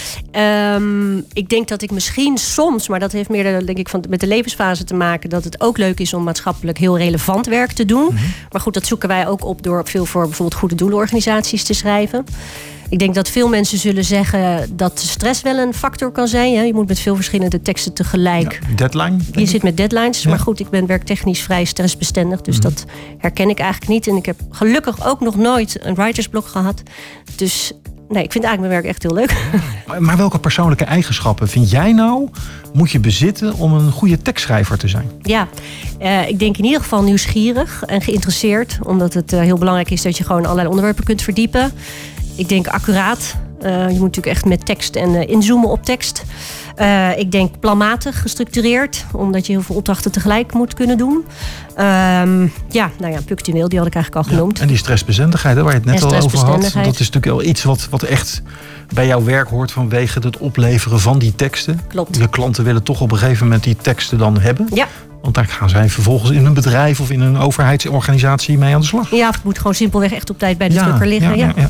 Um, 0.74 1.24
ik 1.32 1.48
denk 1.48 1.68
dat 1.68 1.82
ik 1.82 1.90
misschien 1.90 2.38
soms, 2.38 2.88
maar 2.88 3.00
dat 3.00 3.12
heeft 3.12 3.28
meer 3.28 3.66
denk 3.66 3.78
ik, 3.78 3.88
van, 3.88 4.04
met 4.08 4.20
de 4.20 4.26
levensfase 4.26 4.84
te 4.84 4.94
maken... 4.94 5.30
dat 5.30 5.44
het 5.44 5.60
ook 5.60 5.78
leuk 5.78 6.00
is 6.00 6.14
om 6.14 6.22
maatschappelijk 6.22 6.78
heel 6.78 6.98
relevant 6.98 7.46
werk 7.46 7.72
te 7.72 7.84
doen. 7.84 8.02
Mm 8.10 8.16
-hmm. 8.16 8.32
Maar 8.50 8.60
goed, 8.60 8.74
dat 8.74 8.86
zoeken 8.86 9.08
wij 9.08 9.26
ook 9.26 9.44
op 9.44 9.62
door 9.62 9.82
veel 9.84 10.04
voor 10.04 10.24
bijvoorbeeld 10.24 10.60
goede 10.60 10.74
doelenorganisaties 10.74 11.64
te 11.64 11.74
schrijven. 11.74 12.24
Ik 12.92 12.98
denk 12.98 13.14
dat 13.14 13.28
veel 13.28 13.48
mensen 13.48 13.78
zullen 13.78 14.04
zeggen 14.04 14.70
dat 14.76 15.00
stress 15.00 15.42
wel 15.42 15.58
een 15.58 15.74
factor 15.74 16.10
kan 16.10 16.28
zijn. 16.28 16.66
Je 16.66 16.74
moet 16.74 16.88
met 16.88 16.98
veel 16.98 17.14
verschillende 17.14 17.62
teksten 17.62 17.92
tegelijk. 17.92 18.58
Ja, 18.68 18.74
deadline? 18.74 19.16
Je 19.32 19.46
zit 19.46 19.62
met 19.62 19.76
deadlines. 19.76 20.22
Ja. 20.22 20.28
Maar 20.28 20.38
goed, 20.38 20.60
ik 20.60 20.70
ben 20.70 20.86
werktechnisch 20.86 21.40
vrij 21.40 21.64
stressbestendig. 21.64 22.40
Dus 22.40 22.56
mm 22.56 22.62
-hmm. 22.62 22.70
dat 22.70 22.84
herken 23.18 23.48
ik 23.48 23.58
eigenlijk 23.58 23.90
niet. 23.90 24.06
En 24.06 24.16
ik 24.16 24.26
heb 24.26 24.40
gelukkig 24.50 25.06
ook 25.06 25.20
nog 25.20 25.36
nooit 25.36 25.78
een 25.80 25.94
writersblok 25.94 26.46
gehad. 26.46 26.82
Dus 27.36 27.72
nee, 28.08 28.22
ik 28.22 28.32
vind 28.32 28.44
eigenlijk 28.44 28.60
mijn 28.60 28.70
werk 28.70 28.84
echt 28.84 29.02
heel 29.02 29.14
leuk. 29.14 29.34
Maar 29.98 30.16
welke 30.16 30.38
persoonlijke 30.38 30.84
eigenschappen 30.84 31.48
vind 31.48 31.70
jij 31.70 31.92
nou 31.92 32.28
moet 32.72 32.90
je 32.90 33.00
bezitten 33.00 33.54
om 33.54 33.72
een 33.72 33.92
goede 33.92 34.22
tekstschrijver 34.22 34.78
te 34.78 34.88
zijn? 34.88 35.10
Ja, 35.22 35.48
uh, 36.00 36.28
ik 36.28 36.38
denk 36.38 36.56
in 36.56 36.64
ieder 36.64 36.80
geval 36.80 37.02
nieuwsgierig 37.02 37.82
en 37.86 38.02
geïnteresseerd. 38.02 38.78
Omdat 38.82 39.14
het 39.14 39.32
uh, 39.32 39.40
heel 39.40 39.58
belangrijk 39.58 39.90
is 39.90 40.02
dat 40.02 40.16
je 40.16 40.24
gewoon 40.24 40.44
allerlei 40.44 40.68
onderwerpen 40.68 41.04
kunt 41.04 41.22
verdiepen. 41.22 41.72
Ik 42.36 42.48
denk 42.48 42.66
accuraat. 42.66 43.34
Uh, 43.62 43.68
je 43.70 43.92
moet 43.92 44.00
natuurlijk 44.00 44.26
echt 44.26 44.44
met 44.44 44.66
tekst 44.66 44.96
en 44.96 45.14
uh, 45.14 45.28
inzoomen 45.28 45.70
op 45.70 45.84
tekst. 45.84 46.24
Uh, 46.78 47.18
ik 47.18 47.32
denk 47.32 47.60
planmatig, 47.60 48.20
gestructureerd, 48.20 49.04
omdat 49.12 49.46
je 49.46 49.52
heel 49.52 49.62
veel 49.62 49.76
opdrachten 49.76 50.12
tegelijk 50.12 50.52
moet 50.52 50.74
kunnen 50.74 50.98
doen. 50.98 51.14
Um, 51.14 52.52
ja, 52.68 52.90
nou 52.98 53.12
ja, 53.12 53.20
punctueel, 53.24 53.68
die 53.68 53.78
had 53.78 53.86
ik 53.86 53.94
eigenlijk 53.94 54.26
al 54.26 54.32
genoemd. 54.32 54.56
Ja, 54.56 54.62
en 54.62 54.68
die 54.68 54.76
stressbestendigheid, 54.76 55.56
waar 55.56 55.66
je 55.66 55.74
het 55.74 55.84
net 55.84 56.02
al 56.02 56.14
over 56.14 56.38
had, 56.38 56.60
dat 56.60 57.00
is 57.00 57.10
natuurlijk 57.10 57.24
wel 57.24 57.42
iets 57.42 57.62
wat, 57.62 57.86
wat 57.90 58.02
echt 58.02 58.42
bij 58.94 59.06
jouw 59.06 59.24
werk 59.24 59.48
hoort 59.48 59.72
vanwege 59.72 60.18
het 60.18 60.38
opleveren 60.38 61.00
van 61.00 61.18
die 61.18 61.34
teksten. 61.34 61.80
Klopt. 61.88 62.18
De 62.18 62.28
klanten 62.28 62.64
willen 62.64 62.82
toch 62.82 63.00
op 63.00 63.12
een 63.12 63.18
gegeven 63.18 63.44
moment 63.44 63.64
die 63.64 63.76
teksten 63.76 64.18
dan 64.18 64.40
hebben. 64.40 64.68
Ja. 64.74 64.86
Want 65.22 65.34
daar 65.34 65.46
gaan 65.46 65.68
zij 65.68 65.88
vervolgens 65.88 66.30
in 66.30 66.46
een 66.46 66.54
bedrijf 66.54 67.00
of 67.00 67.10
in 67.10 67.20
een 67.20 67.38
overheidsorganisatie 67.38 68.58
mee 68.58 68.74
aan 68.74 68.80
de 68.80 68.86
slag. 68.86 69.10
Ja, 69.10 69.28
of 69.28 69.34
het 69.34 69.44
moet 69.44 69.56
gewoon 69.56 69.74
simpelweg 69.74 70.12
echt 70.12 70.30
op 70.30 70.38
tijd 70.38 70.58
bij 70.58 70.68
de 70.68 70.74
ja, 70.74 70.84
drukker 70.84 71.06
liggen. 71.06 71.36
Ja, 71.36 71.52
ja. 71.56 71.68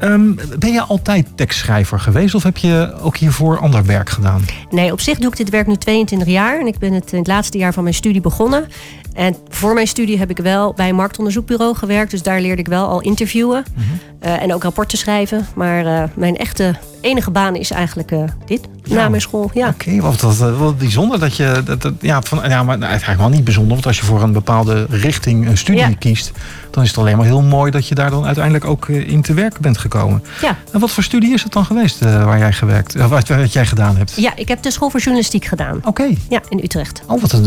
ja. 0.00 0.08
Um, 0.08 0.38
ben 0.58 0.72
je 0.72 0.82
altijd 0.82 1.26
tekstschrijver 1.34 2.00
geweest 2.00 2.34
of 2.34 2.42
heb 2.42 2.56
je 2.56 2.94
ook 3.00 3.16
hiervoor 3.16 3.58
ander 3.58 3.84
werk 3.84 4.10
gedaan? 4.10 4.44
Nee, 4.70 4.92
op 4.92 5.00
zich 5.00 5.18
doe 5.18 5.30
ik 5.30 5.36
dit 5.36 5.50
werk 5.50 5.66
nu 5.66 5.76
22 5.76 6.28
jaar. 6.28 6.60
En 6.60 6.66
ik 6.66 6.78
ben 6.78 6.92
het 6.92 7.12
in 7.12 7.18
het 7.18 7.26
laatste 7.26 7.58
jaar 7.58 7.72
van 7.72 7.82
mijn 7.82 7.94
studie 7.94 8.20
begonnen. 8.20 8.68
En 9.12 9.36
voor 9.48 9.74
mijn 9.74 9.86
studie 9.86 10.18
heb 10.18 10.30
ik 10.30 10.38
wel 10.38 10.72
bij 10.72 10.88
een 10.88 10.94
marktonderzoekbureau 10.94 11.74
gewerkt. 11.74 12.10
Dus 12.10 12.22
daar 12.22 12.40
leerde 12.40 12.60
ik 12.60 12.68
wel 12.68 12.86
al 12.86 13.00
interviewen. 13.00 13.64
Mm 13.74 13.82
-hmm. 13.82 14.28
uh, 14.28 14.42
en 14.42 14.54
ook 14.54 14.62
rapporten 14.62 14.98
schrijven. 14.98 15.46
Maar 15.54 15.84
uh, 15.84 16.02
mijn 16.14 16.36
echte 16.36 16.74
enige 17.06 17.30
baan 17.30 17.56
is 17.56 17.70
eigenlijk 17.70 18.10
uh, 18.10 18.22
dit. 18.46 18.60
Ja. 18.84 18.94
Na 18.94 19.08
mijn 19.08 19.22
school, 19.22 19.50
ja. 19.54 19.68
Oké, 19.68 19.88
okay, 19.88 20.00
wat, 20.00 20.20
wat, 20.20 20.36
wat 20.36 20.78
bijzonder 20.78 21.20
dat 21.20 21.36
je... 21.36 21.62
Dat, 21.64 21.82
dat, 21.82 21.92
ja, 22.00 22.22
van, 22.22 22.48
ja, 22.48 22.62
maar 22.62 22.78
nou, 22.78 22.90
eigenlijk 22.90 23.20
wel 23.20 23.28
niet 23.28 23.44
bijzonder. 23.44 23.72
Want 23.72 23.86
als 23.86 23.98
je 23.98 24.04
voor 24.04 24.22
een 24.22 24.32
bepaalde 24.32 24.86
richting 24.90 25.46
een 25.46 25.58
studie 25.58 25.80
ja. 25.80 25.94
kiest... 25.98 26.32
dan 26.70 26.82
is 26.82 26.88
het 26.88 26.98
alleen 26.98 27.16
maar 27.16 27.26
heel 27.26 27.42
mooi 27.42 27.70
dat 27.70 27.88
je 27.88 27.94
daar 27.94 28.10
dan 28.10 28.24
uiteindelijk 28.24 28.64
ook 28.64 28.88
in 28.88 29.22
te 29.22 29.34
werk 29.34 29.58
bent 29.58 29.78
gekomen. 29.78 30.22
Ja. 30.42 30.56
En 30.72 30.80
wat 30.80 30.90
voor 30.90 31.02
studie 31.02 31.34
is 31.34 31.42
het 31.42 31.52
dan 31.52 31.64
geweest 31.64 32.00
waar 32.00 32.38
jij 32.38 32.52
gewerkt, 32.52 32.94
wat, 32.94 33.28
wat 33.28 33.52
jij 33.52 33.66
gedaan 33.66 33.96
hebt? 33.96 34.12
Ja, 34.16 34.32
ik 34.36 34.48
heb 34.48 34.62
de 34.62 34.70
school 34.70 34.90
voor 34.90 35.00
journalistiek 35.00 35.44
gedaan. 35.44 35.76
Oké. 35.76 35.88
Okay. 35.88 36.18
Ja, 36.28 36.40
in 36.48 36.60
Utrecht. 36.62 37.02
Oh, 37.06 37.20
wat 37.20 37.32
een... 37.32 37.42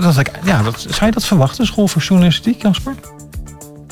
dat, 0.00 0.30
ja, 0.44 0.62
dat, 0.62 0.86
zou 0.88 1.06
je 1.06 1.10
dat 1.12 1.24
verwachten, 1.24 1.66
school 1.66 1.88
voor 1.88 2.02
journalistiek, 2.02 2.62
Jasper? 2.62 2.94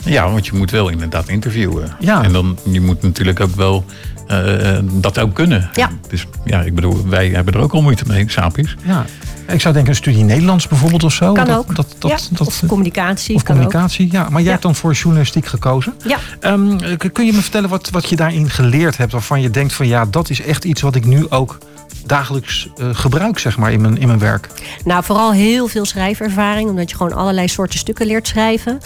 Ja, 0.04 0.30
want 0.30 0.46
je 0.46 0.52
moet 0.54 0.70
wel 0.70 0.88
inderdaad 0.88 1.28
interviewen. 1.28 1.96
Ja. 2.00 2.22
En 2.22 2.32
dan 2.32 2.58
je 2.70 2.80
moet 2.80 3.02
natuurlijk 3.02 3.40
ook 3.40 3.54
wel 3.54 3.84
uh, 4.28 4.78
dat 4.82 5.18
ook 5.18 5.34
kunnen. 5.34 5.70
Ja. 5.72 5.90
Dus 6.08 6.26
ja, 6.44 6.60
ik 6.60 6.74
bedoel, 6.74 7.08
wij 7.08 7.28
hebben 7.28 7.54
er 7.54 7.60
ook 7.60 7.72
al 7.72 7.82
moeite 7.82 8.04
mee, 8.06 8.30
Sapi's. 8.30 8.76
Ja. 8.84 9.04
Ik 9.48 9.60
zou 9.60 9.74
denken 9.74 9.92
een 9.92 9.98
studie 9.98 10.24
Nederlands 10.24 10.68
bijvoorbeeld 10.68 11.04
of 11.04 11.12
zo. 11.12 11.32
Kan 11.32 11.46
dat, 11.46 11.58
ook. 11.58 11.76
Dat, 11.76 11.94
dat, 11.98 12.10
ja. 12.10 12.36
dat, 12.36 12.46
of 12.46 12.62
communicatie. 12.66 13.34
Of 13.34 13.42
communicatie, 13.42 14.08
ja. 14.12 14.22
Maar 14.22 14.32
jij 14.32 14.42
ja. 14.42 14.50
hebt 14.50 14.62
dan 14.62 14.74
voor 14.74 14.92
journalistiek 14.92 15.46
gekozen. 15.46 15.94
Ja. 16.06 16.18
Um, 16.52 16.78
kun 17.12 17.26
je 17.26 17.32
me 17.32 17.40
vertellen 17.40 17.68
wat, 17.68 17.90
wat 17.90 18.08
je 18.08 18.16
daarin 18.16 18.50
geleerd 18.50 18.96
hebt... 18.96 19.12
waarvan 19.12 19.40
je 19.40 19.50
denkt 19.50 19.72
van 19.72 19.86
ja, 19.86 20.06
dat 20.10 20.30
is 20.30 20.40
echt 20.40 20.64
iets 20.64 20.80
wat 20.80 20.94
ik 20.94 21.04
nu 21.04 21.26
ook 21.28 21.58
dagelijks 22.06 22.68
uh, 22.76 22.88
gebruik 22.92 23.38
zeg 23.38 23.56
maar, 23.56 23.72
in, 23.72 23.80
mijn, 23.80 23.98
in 23.98 24.06
mijn 24.06 24.18
werk? 24.18 24.48
Nou, 24.84 25.04
vooral 25.04 25.32
heel 25.32 25.68
veel 25.68 25.84
schrijfervaring. 25.84 26.68
Omdat 26.68 26.90
je 26.90 26.96
gewoon 26.96 27.12
allerlei 27.12 27.48
soorten 27.48 27.78
stukken 27.78 28.06
leert 28.06 28.28
schrijven. 28.28 28.78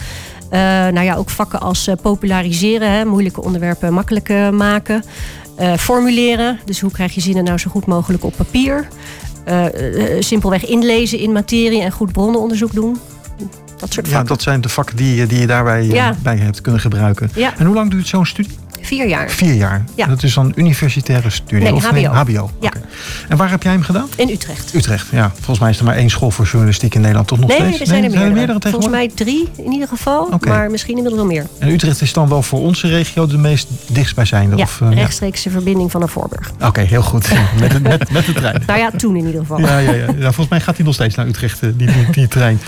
Uh, 0.52 0.58
nou 0.58 1.00
ja, 1.00 1.14
ook 1.14 1.30
vakken 1.30 1.60
als 1.60 1.88
uh, 1.88 1.94
populariseren, 2.02 2.90
hè, 2.90 3.04
moeilijke 3.04 3.42
onderwerpen 3.42 3.92
makkelijk 3.92 4.28
uh, 4.28 4.50
maken. 4.50 5.04
formuleren, 5.78 6.58
dus 6.64 6.80
hoe 6.80 6.90
krijg 6.90 7.14
je 7.14 7.20
zinnen 7.20 7.44
nou 7.44 7.58
zo 7.58 7.70
goed 7.70 7.86
mogelijk 7.86 8.24
op 8.24 8.36
papier. 8.36 8.88
simpelweg 10.18 10.66
inlezen 10.66 11.18
in 11.18 11.32
materie 11.32 11.82
en 11.82 11.92
goed 11.92 12.12
bronnenonderzoek 12.12 12.72
doen. 12.72 12.98
Dat 13.76 13.92
soort 13.92 14.08
vakken. 14.08 14.10
Ja, 14.10 14.22
dat 14.22 14.42
zijn 14.42 14.60
de 14.60 14.68
vakken 14.68 14.96
die, 14.96 15.26
die 15.26 15.38
je 15.38 15.46
daarbij 15.46 15.84
ja. 15.84 16.14
bij 16.22 16.36
hebt 16.36 16.60
kunnen 16.60 16.80
gebruiken. 16.80 17.30
Ja. 17.34 17.54
En 17.58 17.66
hoe 17.66 17.74
lang 17.74 17.90
duurt 17.90 18.06
zo'n 18.06 18.26
studie? 18.26 18.56
Vier 18.86 19.08
jaar. 19.08 19.30
Vier 19.30 19.54
jaar. 19.54 19.84
Ja. 19.94 20.06
Dat 20.06 20.22
is 20.22 20.34
dan 20.34 20.52
universitaire 20.56 21.30
studie? 21.30 21.64
Nee, 21.64 21.74
of 21.74 21.84
HBO. 21.84 21.94
Nee, 21.94 22.06
HBO. 22.06 22.50
Ja. 22.60 22.68
Okay. 22.68 22.82
En 23.28 23.36
waar 23.36 23.50
heb 23.50 23.62
jij 23.62 23.72
hem 23.72 23.82
gedaan? 23.82 24.08
In 24.16 24.28
Utrecht. 24.28 24.74
Utrecht, 24.74 25.06
ja. 25.10 25.32
Volgens 25.34 25.58
mij 25.58 25.70
is 25.70 25.78
er 25.78 25.84
maar 25.84 25.96
één 25.96 26.10
school 26.10 26.30
voor 26.30 26.44
journalistiek 26.44 26.94
in 26.94 27.00
Nederland, 27.00 27.28
toch 27.28 27.38
nog 27.38 27.48
nee, 27.48 27.58
steeds? 27.58 27.80
er 27.80 27.86
zijn 27.86 28.04
er 28.04 28.10
nee, 28.10 28.18
meerdere. 28.18 28.46
meerdere 28.46 28.70
Volgens 28.70 28.92
mij 28.92 29.10
drie 29.14 29.48
in 29.56 29.72
ieder 29.72 29.88
geval, 29.88 30.24
okay. 30.24 30.56
maar 30.56 30.70
misschien 30.70 30.96
inmiddels 30.96 31.22
wel 31.22 31.30
meer. 31.32 31.46
En 31.58 31.68
Utrecht 31.68 32.00
is 32.00 32.12
dan 32.12 32.28
wel 32.28 32.42
voor 32.42 32.60
onze 32.60 32.88
regio 32.88 33.26
de 33.26 33.38
meest 33.38 33.68
dichtstbijzijnde? 33.86 34.56
Ja, 34.56 34.62
of, 34.62 34.80
uh, 34.80 34.92
rechtstreekse 34.92 35.48
ja. 35.48 35.54
verbinding 35.54 35.90
van 35.90 36.02
een 36.02 36.08
Voorburg. 36.08 36.50
Oké, 36.54 36.66
okay, 36.66 36.84
heel 36.84 37.02
goed. 37.02 37.28
met, 37.60 37.70
de, 37.70 37.80
met, 37.80 38.10
met 38.10 38.26
de 38.26 38.32
trein. 38.32 38.62
nou 38.66 38.78
ja, 38.78 38.90
toen 38.90 39.16
in 39.16 39.26
ieder 39.26 39.40
geval. 39.40 39.60
Ja, 39.60 39.78
ja, 39.78 39.92
ja. 39.92 40.06
ja 40.18 40.20
volgens 40.20 40.48
mij 40.48 40.60
gaat 40.60 40.76
hij 40.76 40.84
nog 40.84 40.94
steeds 40.94 41.14
naar 41.14 41.26
Utrecht, 41.26 41.60
die, 41.60 41.74
die, 41.74 42.10
die 42.10 42.28
trein. 42.28 42.60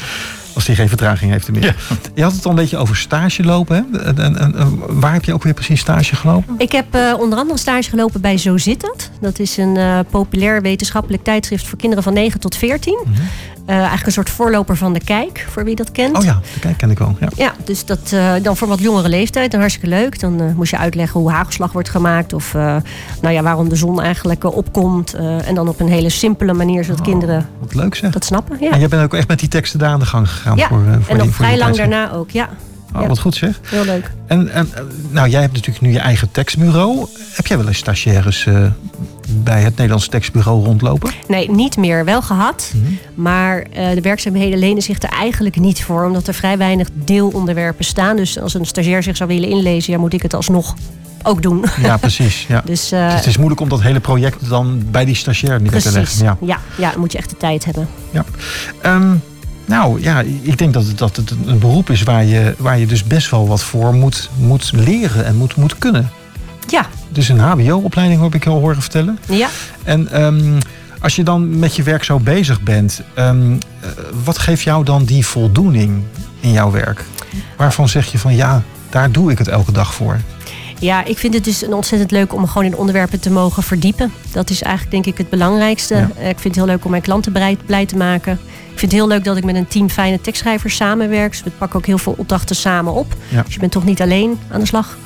Als 0.59 0.67
die 0.67 0.77
geen 0.77 0.89
vertraging 0.89 1.33
heeft 1.33 1.45
tenminste. 1.45 1.75
Ja. 1.89 1.97
Je 2.15 2.23
had 2.23 2.33
het 2.33 2.45
al 2.45 2.51
een 2.51 2.57
beetje 2.57 2.77
over 2.77 2.97
stage 2.97 3.45
lopen. 3.45 3.77
Hè? 3.77 3.99
En, 3.99 4.19
en, 4.19 4.57
en, 4.57 5.01
waar 5.01 5.13
heb 5.13 5.25
je 5.25 5.35
ook 5.35 5.43
weer 5.43 5.55
precies 5.55 5.81
stage 5.81 6.17
gelopen? 6.17 6.55
Ik 6.59 6.73
heb 6.73 6.95
uh, 6.95 7.15
onder 7.19 7.39
andere 7.39 7.59
stage 7.59 7.91
gelopen 7.91 8.21
bij 8.21 8.39
Zo 8.39 8.57
Zit 8.57 8.83
Het. 8.83 9.11
Dat 9.21 9.39
is 9.39 9.57
een 9.57 9.77
uh, 9.77 9.99
populair 10.11 10.63
wetenschappelijk 10.63 11.25
tijdschrift 11.25 11.67
voor 11.67 11.79
kinderen 11.79 12.05
van 12.05 12.13
9 12.13 12.41
tot 12.41 12.57
14. 12.57 13.03
Mm 13.05 13.15
-hmm. 13.15 13.23
Uh, 13.69 13.77
eigenlijk 13.77 14.07
een 14.07 14.13
soort 14.13 14.31
voorloper 14.31 14.77
van 14.77 14.93
de 14.93 15.01
Kijk, 15.05 15.47
voor 15.51 15.65
wie 15.65 15.75
dat 15.75 15.93
kent. 15.93 16.17
Oh 16.17 16.25
ja, 16.25 16.41
de 16.55 16.61
Kijk 16.61 16.77
ken 16.77 16.91
ik 16.91 16.99
wel. 16.99 17.17
Ja, 17.21 17.29
ja 17.37 17.53
dus 17.65 17.85
dat 17.85 18.15
dan 18.43 18.57
voor 18.57 18.69
wat 18.69 18.79
jongere 18.81 19.09
leeftijd. 19.09 19.51
Dan 19.51 19.61
hartstikke 19.61 19.89
leuk. 19.89 20.21
Dan 20.21 20.55
moest 20.55 20.71
je 20.71 20.79
uitleggen 20.79 21.21
hoe 21.21 21.31
hagelslag 21.31 21.73
wordt 21.73 21.89
gemaakt. 21.89 22.33
Of 22.33 22.53
nou 22.53 23.31
ja, 23.31 23.43
waarom 23.43 23.69
de 23.69 23.77
zon 23.77 24.03
eigenlijk 24.03 24.45
opkomt. 24.45 25.15
en 25.15 25.55
dan 25.55 25.69
op 25.69 25.81
een 25.81 25.89
hele 25.89 26.09
simpele 26.09 26.53
manier, 26.53 26.85
zodat 26.85 27.01
oh, 27.01 27.07
kinderen 27.07 27.49
wat 27.61 27.75
leuk 27.75 27.95
zeg. 27.95 28.13
dat 28.13 28.25
snappen. 28.25 28.57
Ja. 28.61 28.71
En 28.71 28.79
jij 28.79 28.89
bent 28.89 29.03
ook 29.03 29.15
echt 29.15 29.29
met 29.29 29.39
die 29.39 29.49
teksten 29.49 29.79
daar 29.79 29.91
aan 29.91 29.99
de 29.99 30.07
gang 30.07 30.31
gegaan? 30.31 30.57
Ja, 30.57 30.69
voor, 30.69 30.83
voor 30.83 31.11
en 31.11 31.17
nog 31.17 31.27
die, 31.27 31.35
vrij 31.35 31.59
lang 31.59 31.77
daarna 31.77 32.13
ook, 32.13 32.31
ja. 32.31 32.49
Oh, 32.95 33.01
ja. 33.01 33.09
wat 33.09 33.19
goed 33.19 33.35
zeg. 33.35 33.61
Heel 33.63 33.85
leuk. 33.85 34.11
En, 34.27 34.53
en 34.53 34.69
nou, 35.11 35.29
jij 35.29 35.41
hebt 35.41 35.53
natuurlijk 35.53 35.81
nu 35.81 35.93
je 35.93 35.99
eigen 35.99 36.31
tekstbureau. 36.31 37.07
Heb 37.33 37.47
jij 37.47 37.57
wel 37.57 37.67
eens 37.67 37.79
stagiaires 37.79 38.47
bij 39.29 39.61
het 39.61 39.77
Nederlands 39.77 40.09
Tekstbureau 40.09 40.65
rondlopen? 40.65 41.11
Nee, 41.29 41.51
niet 41.51 41.77
meer. 41.77 42.05
Wel 42.05 42.23
gehad. 42.23 42.73
Mhm. 42.75 42.93
Maar 43.15 43.63
eh, 43.73 43.91
de 43.95 44.01
werkzaamheden 44.01 44.59
lenen 44.59 44.83
zich 44.83 45.03
er 45.03 45.09
eigenlijk 45.09 45.57
niet 45.59 45.85
voor. 45.85 46.05
Omdat 46.05 46.27
er 46.27 46.35
vrij 46.35 46.59
weinig 46.59 46.89
deelonderwerpen 46.95 47.85
staan. 47.85 48.17
Dus 48.17 48.41
als 48.41 48.55
een 48.55 48.67
stagiair 48.67 49.03
zich 49.03 49.17
zou 49.17 49.29
willen 49.29 49.49
inlezen, 49.49 49.93
ja, 49.93 49.99
moet 49.99 50.13
ik 50.13 50.23
het 50.23 50.35
alsnog 50.35 50.75
ook 51.23 51.43
doen. 51.43 51.65
Ja, 51.83 51.97
precies. 52.07 52.47
Ja. 52.49 52.63
Dus 52.65 52.93
eh, 52.93 53.15
het 53.15 53.27
is 53.27 53.37
moeilijk 53.37 53.61
om 53.61 53.69
dat 53.69 53.83
hele 53.83 54.01
project 54.01 54.49
dan 54.49 54.83
bij 54.91 55.05
die 55.05 55.15
stagiair 55.15 55.61
neer 55.61 55.81
te 55.81 55.93
leggen. 55.93 56.25
Ja. 56.25 56.37
Ja. 56.41 56.59
Ja, 56.77 56.91
dan 56.91 57.01
moet 57.01 57.13
je 57.13 57.19
echt 57.19 57.31
de 57.31 57.37
tijd 57.37 57.65
hebben. 57.65 57.89
Ehm, 58.83 59.15
nou 59.65 60.03
ja, 60.03 60.23
ik 60.43 60.59
denk 60.59 60.73
dat 60.73 60.87
het, 60.87 60.99
dat 60.99 61.17
het 61.17 61.31
een 61.47 61.59
beroep 61.59 61.91
is 61.91 62.03
waar 62.03 62.25
je, 62.25 62.55
waar 62.59 62.79
je 62.79 62.87
dus 62.87 63.05
best 63.05 63.31
wel 63.31 63.49
wat 63.49 63.63
voor 63.63 63.95
moet, 63.95 64.31
moet 64.39 64.73
leren 64.75 65.25
en 65.25 65.37
moet, 65.37 65.57
moet 65.57 65.79
kunnen. 65.79 66.11
Ja, 66.69 66.87
Dus 67.09 67.29
een 67.29 67.39
HBO-opleiding 67.39 68.23
heb 68.23 68.35
ik 68.35 68.47
al 68.47 68.59
horen 68.61 68.81
vertellen. 68.83 69.19
ja. 69.29 69.49
En 69.85 70.09
ehm, 70.13 70.61
als 71.01 71.17
je 71.17 71.23
dan 71.23 71.59
met 71.59 71.77
je 71.77 71.83
werk 71.83 72.05
zo 72.05 72.19
bezig 72.19 72.61
bent, 72.63 73.01
ehm, 73.15 73.53
eh, 73.53 73.89
wat 74.25 74.39
geeft 74.39 74.63
jou 74.63 74.85
dan 74.85 75.05
die 75.05 75.27
voldoening 75.27 76.03
in 76.41 76.53
jouw 76.53 76.71
werk? 76.71 77.05
Waarvan 77.57 77.89
zeg 77.89 78.13
je 78.13 78.19
van 78.19 78.35
ja, 78.37 78.63
daar 78.91 79.11
doe 79.13 79.31
ik 79.31 79.39
het 79.39 79.49
elke 79.49 79.73
dag 79.73 79.95
voor? 79.95 80.17
Ja, 80.81 81.05
ik 81.05 81.19
vind 81.19 81.35
het 81.35 81.45
dus 81.45 81.63
een 81.63 81.75
ontzettend 81.75 82.11
leuk 82.11 82.35
om 82.35 82.47
gewoon 82.47 82.65
in 82.65 82.77
onderwerpen 82.77 83.21
te 83.21 83.31
mogen 83.31 83.63
verdiepen. 83.63 84.13
Dat 84.33 84.51
is 84.51 84.63
eigenlijk 84.63 84.93
denk 84.93 85.07
ik 85.07 85.19
het 85.19 85.29
belangrijkste. 85.31 85.95
Ja. 85.95 86.11
Eh, 86.17 86.29
Ik 86.29 86.39
vind 86.39 86.55
het 86.55 86.65
heel 86.65 86.67
leuk 86.75 86.85
om 86.85 86.91
mijn 86.91 87.03
klanten 87.03 87.33
blij, 87.33 87.57
blij 87.67 87.87
te 87.87 87.97
maken. 87.97 88.33
Ik 88.73 88.79
vind 88.79 88.93
het 88.93 89.01
heel 89.01 89.09
leuk 89.09 89.25
dat 89.25 89.37
ik 89.37 89.45
met 89.45 89.55
een 89.55 89.67
team 89.69 89.91
fijne 89.91 90.21
tekstschrijvers 90.21 90.77
samenwerk. 90.77 91.31
Dus 91.31 91.43
we 91.43 91.51
pakken 91.51 91.79
ook 91.79 91.87
heel 91.87 91.99
veel 91.99 92.15
opdrachten 92.19 92.57
samen 92.57 92.93
op. 92.93 93.17
Ja. 93.29 93.43
Dus 93.43 93.55
je 93.55 93.61
bent 93.61 93.73
toch 93.73 93.85
niet 93.85 94.01
alleen 94.03 94.39
aan 94.51 94.61
de 94.61 94.67
slag. 94.67 94.97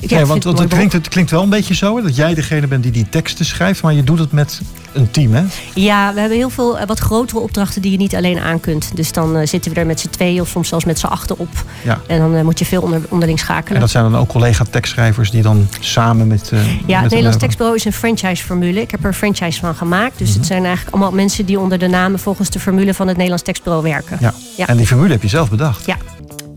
Ik 0.00 0.10
Ja, 0.10 0.16
vind 0.26 0.44
want 0.44 0.58
het 0.58 0.68
klinkt, 0.68 0.92
het 0.92 1.08
klinkt 1.08 1.30
wel 1.30 1.42
een 1.42 1.48
beetje 1.48 1.74
zo 1.74 2.02
dat 2.02 2.16
jij 2.16 2.34
degene 2.34 2.66
bent 2.66 2.82
die 2.82 2.92
die 2.92 3.08
teksten 3.08 3.44
schrijft, 3.44 3.82
maar 3.82 3.92
je 3.94 4.04
doet 4.04 4.18
het 4.18 4.32
met 4.32 4.60
een 4.92 5.10
team, 5.10 5.34
hè? 5.34 5.42
Ja, 5.74 6.14
we 6.14 6.20
hebben 6.20 6.38
heel 6.38 6.50
veel 6.50 6.78
eh, 6.78 6.86
wat 6.86 6.98
grotere 6.98 7.40
opdrachten 7.40 7.82
die 7.82 7.90
je 7.90 7.96
niet 7.96 8.14
alleen 8.14 8.38
aan 8.38 8.60
kunt. 8.60 8.90
Dus 8.96 9.12
dan 9.12 9.36
eh, 9.36 9.46
zitten 9.46 9.72
we 9.74 9.80
er 9.80 9.86
met 9.86 10.00
z'n 10.00 10.08
tweeën 10.08 10.40
of 10.40 10.48
soms 10.48 10.68
zelfs 10.68 10.84
met 10.84 10.98
z'n 10.98 11.06
achten 11.06 11.38
op. 11.38 11.48
Ja. 11.84 12.00
En 12.06 12.18
dan 12.18 12.34
eh, 12.34 12.42
moet 12.42 12.58
je 12.58 12.64
veel 12.64 12.82
onder, 12.82 13.00
onderling 13.08 13.38
schakelen. 13.38 13.74
En 13.74 13.80
dat 13.80 13.90
zijn 13.90 14.04
dan 14.10 14.16
ook 14.20 14.28
collega-tekstschrijvers 14.28 15.30
die 15.30 15.42
dan 15.42 15.68
samen 15.80 16.26
met. 16.26 16.48
Ja, 16.52 16.56
met 16.56 16.86
het 16.86 17.02
Nederlands 17.10 17.36
Tekstbureau 17.38 17.76
is 17.76 17.84
een 17.84 17.92
franchise-formule. 17.92 18.80
Ik 18.80 18.90
heb 18.90 19.00
er 19.00 19.06
een 19.06 19.14
franchise 19.14 19.60
van 19.60 19.74
gemaakt. 19.74 20.18
Dus 20.18 20.28
Mhm. 20.28 20.38
het 20.38 20.46
zijn 20.46 20.64
eigenlijk 20.64 20.96
allemaal 20.96 21.12
mensen 21.12 21.44
die 21.46 21.58
onder 21.60 21.78
de 21.78 21.88
namen 21.88 22.18
volgens 22.18 22.50
de 22.50 22.60
formule 22.60 22.94
van 22.94 23.06
het 23.06 23.16
Nederlands 23.16 23.44
Tekstbureau 23.44 23.82
werken. 23.84 24.16
Ja. 24.20 24.34
Ja. 24.56 24.66
En 24.66 24.76
die 24.76 24.86
formule 24.86 25.12
heb 25.12 25.22
je 25.22 25.28
zelf 25.28 25.50
bedacht. 25.50 25.86
Ja. 25.86 25.96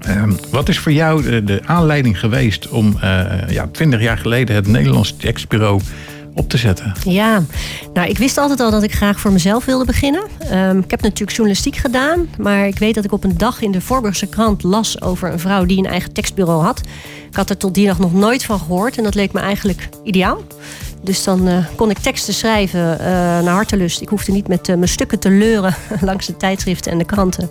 Ehm, 0.03 0.31
wat 0.49 0.69
is 0.69 0.79
voor 0.79 0.91
jou 0.91 1.43
de, 1.43 1.61
aanleiding 1.65 2.19
geweest 2.19 2.67
om 2.67 2.97
eh 3.01 3.25
ja, 3.49 3.67
20 3.71 4.01
jaar 4.01 4.17
geleden 4.17 4.55
het 4.55 4.67
Nederlands 4.67 5.15
tekstbureau 5.17 5.81
op 6.35 6.49
te 6.49 6.57
zetten? 6.57 6.93
Ja, 7.03 7.43
nou 7.93 8.09
ik 8.09 8.17
wist 8.17 8.37
altijd 8.37 8.59
al 8.59 8.71
dat 8.71 8.83
ik 8.83 8.93
graag 8.93 9.19
voor 9.19 9.31
mezelf 9.31 9.65
wilde 9.65 9.85
beginnen. 9.85 10.23
Ehm, 10.39 10.77
ik 10.77 10.91
heb 10.91 11.01
natuurlijk 11.01 11.31
journalistiek 11.31 11.75
gedaan, 11.75 12.27
maar 12.37 12.67
ik 12.67 12.79
weet 12.79 12.95
dat 12.95 13.03
ik 13.03 13.11
op 13.11 13.23
een 13.23 13.37
dag 13.37 13.61
in 13.61 13.71
de 13.71 13.81
Voorburgse 13.81 14.27
krant 14.27 14.63
las 14.63 15.01
over 15.01 15.31
een 15.31 15.39
vrouw 15.39 15.65
die 15.65 15.77
een 15.77 15.85
eigen 15.85 16.13
tekstbureau 16.13 16.63
had. 16.63 16.81
Ik 17.29 17.35
had 17.35 17.49
er 17.49 17.57
tot 17.57 17.73
die 17.73 17.85
dag 17.85 17.99
nog 17.99 18.13
nooit 18.13 18.45
van 18.45 18.59
gehoord 18.59 18.97
en 18.97 19.03
dat 19.03 19.15
leek 19.15 19.33
me 19.33 19.39
eigenlijk 19.39 19.89
ideaal. 20.03 20.41
Dus 21.03 21.23
dan 21.23 21.47
eh, 21.47 21.65
kon 21.75 21.89
ik 21.89 21.97
teksten 21.97 22.33
schrijven 22.33 22.99
eh, 22.99 23.05
naar 23.05 23.53
hartelust. 23.53 24.01
Ik 24.01 24.09
hoefde 24.09 24.31
niet 24.31 24.47
met 24.47 24.69
eh, 24.69 24.75
mijn 24.75 24.87
stukken 24.87 25.19
te 25.19 25.29
leuren 25.29 25.75
langs 26.01 26.25
de 26.25 26.37
tijdschriften 26.37 26.91
en 26.91 26.97
de 26.97 27.05
kranten. 27.05 27.49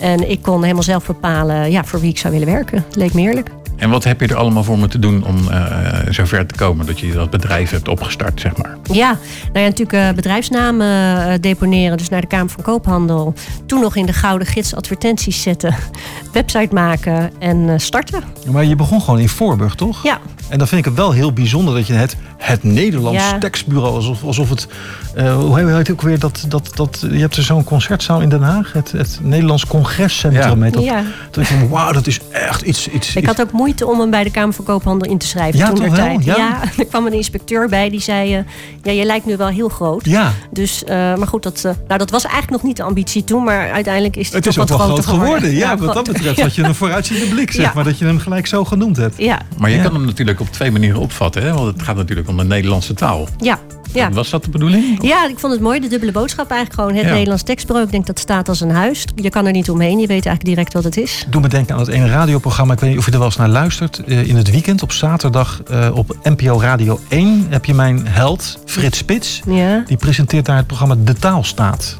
En 0.00 0.30
ik 0.30 0.42
kon 0.42 0.62
helemaal 0.62 0.82
zelf 0.82 1.06
bepalen 1.06 1.70
ja, 1.70 1.84
voor 1.84 2.00
wie 2.00 2.10
ik 2.10 2.18
zou 2.18 2.32
willen 2.32 2.48
werken. 2.48 2.84
Leek 2.90 3.14
me 3.14 3.20
heerlijk. 3.20 3.61
En 3.76 3.90
wat 3.90 4.04
heb 4.04 4.20
je 4.20 4.26
er 4.26 4.36
allemaal 4.36 4.64
voor 4.64 4.78
moeten 4.78 5.00
doen 5.00 5.24
om 5.24 5.48
eh 5.48 5.82
zover 6.10 6.46
te 6.46 6.54
komen 6.54 6.86
dat 6.86 7.00
je 7.00 7.12
dat 7.12 7.30
bedrijf 7.30 7.70
hebt 7.70 7.88
opgestart, 7.88 8.40
zeg 8.40 8.56
maar? 8.56 8.76
Ja, 8.82 9.18
nou 9.52 9.58
ja, 9.58 9.60
natuurlijk 9.60 9.92
eh, 9.92 10.12
bedrijfsnamen 10.14 10.86
eh, 11.26 11.34
deponeren, 11.40 11.96
dus 11.96 12.08
naar 12.08 12.20
de 12.20 12.26
Kamer 12.26 12.50
van 12.50 12.62
Koophandel. 12.62 13.34
Toen 13.66 13.80
nog 13.80 13.96
in 13.96 14.06
de 14.06 14.12
Gouden 14.12 14.46
Gids 14.46 14.74
advertenties 14.74 15.42
zetten, 15.42 15.74
website 16.32 16.74
maken 16.74 17.30
en 17.38 17.68
eh, 17.68 17.78
starten. 17.78 18.22
Maar 18.50 18.64
je 18.64 18.76
begon 18.76 19.00
gewoon 19.00 19.20
in 19.20 19.28
Voorburg, 19.28 19.74
toch? 19.74 20.02
Ja, 20.02 20.18
En 20.52 20.58
dan 20.58 20.66
vind 20.66 20.80
ik 20.80 20.84
het 20.86 20.94
wel 20.94 21.12
heel 21.12 21.32
bijzonder 21.32 21.74
dat 21.74 21.86
je 21.86 21.92
het, 21.92 22.16
het 22.36 22.62
Nederlands 22.64 23.22
Ja. 23.22 23.38
tekstbureau, 23.38 23.94
alsof, 23.94 24.22
alsof 24.24 24.48
het. 24.48 24.66
eh, 25.14 25.34
hoe 25.36 25.58
heet 25.58 25.68
het 25.76 25.90
ook 25.90 26.02
weer? 26.02 26.18
Dat, 26.18 26.44
dat, 26.48 26.70
dat, 26.74 27.06
je 27.10 27.18
hebt 27.18 27.36
er 27.36 27.42
zo'n 27.42 27.64
concertzaal 27.64 28.20
in 28.20 28.28
Den 28.28 28.42
Haag, 28.42 28.72
het, 28.72 28.92
het 28.92 29.18
Nederlands 29.22 29.66
Congrescentrum. 29.66 30.64
Ja. 30.64 30.70
dat. 30.70 30.84
ja. 30.84 31.02
Toen 31.30 31.42
ik 31.42 31.48
van, 31.48 31.68
wauw, 31.68 31.92
dat 31.92 32.06
is 32.06 32.20
echt 32.30 32.62
iets. 32.62 32.88
iets, 32.88 33.16
Ik 33.16 33.26
had 33.26 33.40
ook 33.40 33.52
moeite 33.52 33.86
om 33.86 34.00
hem 34.00 34.10
bij 34.10 34.24
de 34.24 34.30
Kamer 34.30 34.54
van 34.54 34.64
Koophandel 34.64 35.10
in 35.10 35.18
te 35.18 35.26
schrijven 35.26 35.58
Ja, 35.58 35.72
toen 35.72 35.92
tijd. 35.94 36.24
Ja. 36.24 36.60
er 36.78 36.84
kwam 36.86 37.06
een 37.06 37.12
inspecteur 37.12 37.68
bij 37.68 37.90
die 37.90 38.00
zei: 38.00 38.34
eh, 38.34 38.42
Ja, 38.82 38.92
je 38.92 39.04
lijkt 39.04 39.26
nu 39.26 39.36
wel 39.36 39.48
heel 39.48 39.68
groot. 39.68 40.04
Ja, 40.04 40.32
Dus, 40.50 40.84
eh, 40.84 40.96
maar 40.96 41.26
goed, 41.28 41.42
dat, 41.42 41.56
eh, 41.64 41.72
nou, 41.86 41.98
dat 41.98 42.10
was 42.10 42.22
eigenlijk 42.22 42.52
nog 42.52 42.62
niet 42.62 42.76
de 42.76 42.82
ambitie 42.82 43.24
toen, 43.24 43.44
maar 43.44 43.70
uiteindelijk 43.72 44.16
is 44.16 44.24
het, 44.26 44.34
het 44.34 44.42
toch 44.42 44.52
is 44.52 44.58
ook 44.58 44.68
wat 44.68 44.78
wel 44.78 44.86
groter 44.86 45.04
groot 45.04 45.20
geworden. 45.20 45.50
Ja, 45.54 45.76
wat 45.76 45.94
dat 45.94 46.06
betreft 46.06 46.40
had 46.46 46.54
je 46.54 46.62
een 46.62 46.74
vooruitziende 46.74 47.26
blik, 47.26 47.52
zeg 47.52 47.64
Ja. 47.64 47.72
maar, 47.74 47.84
dat 47.84 47.98
je 47.98 48.04
hem 48.04 48.18
gelijk 48.18 48.46
zo 48.46 48.64
genoemd 48.64 48.96
hebt. 48.96 49.14
Ja, 49.18 49.40
Maar 49.58 49.70
je 49.70 49.76
Ja. 49.76 49.82
kan 49.82 49.94
hem 49.94 50.04
natuurlijk 50.04 50.40
op 50.42 50.52
twee 50.52 50.70
manieren 50.70 51.00
opvatten, 51.00 51.42
hè? 51.42 51.52
want 51.52 51.72
het 51.72 51.82
gaat 51.82 51.96
natuurlijk 51.96 52.28
om 52.28 52.36
de 52.36 52.44
Nederlandse 52.44 52.94
taal. 52.94 53.28
ja, 53.38 53.58
ja. 53.92 54.10
Was 54.10 54.30
dat 54.30 54.44
de 54.44 54.50
bedoeling? 54.50 55.02
Ja, 55.02 55.28
ik 55.28 55.38
vond 55.38 55.52
het 55.52 55.62
mooi. 55.62 55.80
De 55.80 55.88
dubbele 55.88 56.12
boodschap 56.12 56.50
eigenlijk 56.50 56.80
gewoon. 56.80 56.96
Het 56.96 57.06
Ja. 57.06 57.12
Nederlands 57.12 57.42
tekstbureau. 57.42 57.86
Ik 57.86 57.92
denk 57.92 58.06
dat 58.06 58.18
staat 58.18 58.48
als 58.48 58.60
een 58.60 58.70
huis. 58.70 59.04
Je 59.14 59.30
kan 59.30 59.46
er 59.46 59.52
niet 59.52 59.70
omheen. 59.70 59.98
Je 59.98 60.06
weet 60.06 60.26
eigenlijk 60.26 60.44
direct 60.44 60.72
wat 60.72 60.84
het 60.84 60.96
is. 60.96 61.26
Doe 61.30 61.40
me 61.40 61.48
denken 61.48 61.74
aan 61.74 61.80
het 61.80 61.88
ene 61.90 62.08
radioprogramma. 62.08 62.72
Ik 62.72 62.80
weet 62.80 62.90
niet 62.90 62.98
of 62.98 63.04
je 63.06 63.10
er 63.12 63.18
wel 63.18 63.26
eens 63.26 63.36
naar 63.36 63.48
luistert. 63.48 64.04
Eh, 64.04 64.28
in 64.28 64.36
het 64.36 64.50
weekend 64.50 64.82
op 64.82 64.92
zaterdag 64.92 65.62
eh, 65.62 65.88
op 65.94 66.16
NPO 66.22 66.60
Radio 66.60 67.00
1 67.08 67.46
heb 67.48 67.64
je 67.64 67.74
mijn 67.74 68.06
held 68.06 68.58
Frits 68.64 68.98
Spits. 68.98 69.40
Ja. 69.46 69.82
Die 69.86 69.96
presenteert 69.96 70.46
daar 70.46 70.56
het 70.56 70.66
programma 70.66 70.96
De 71.04 71.14
Taalstaat. 71.14 71.98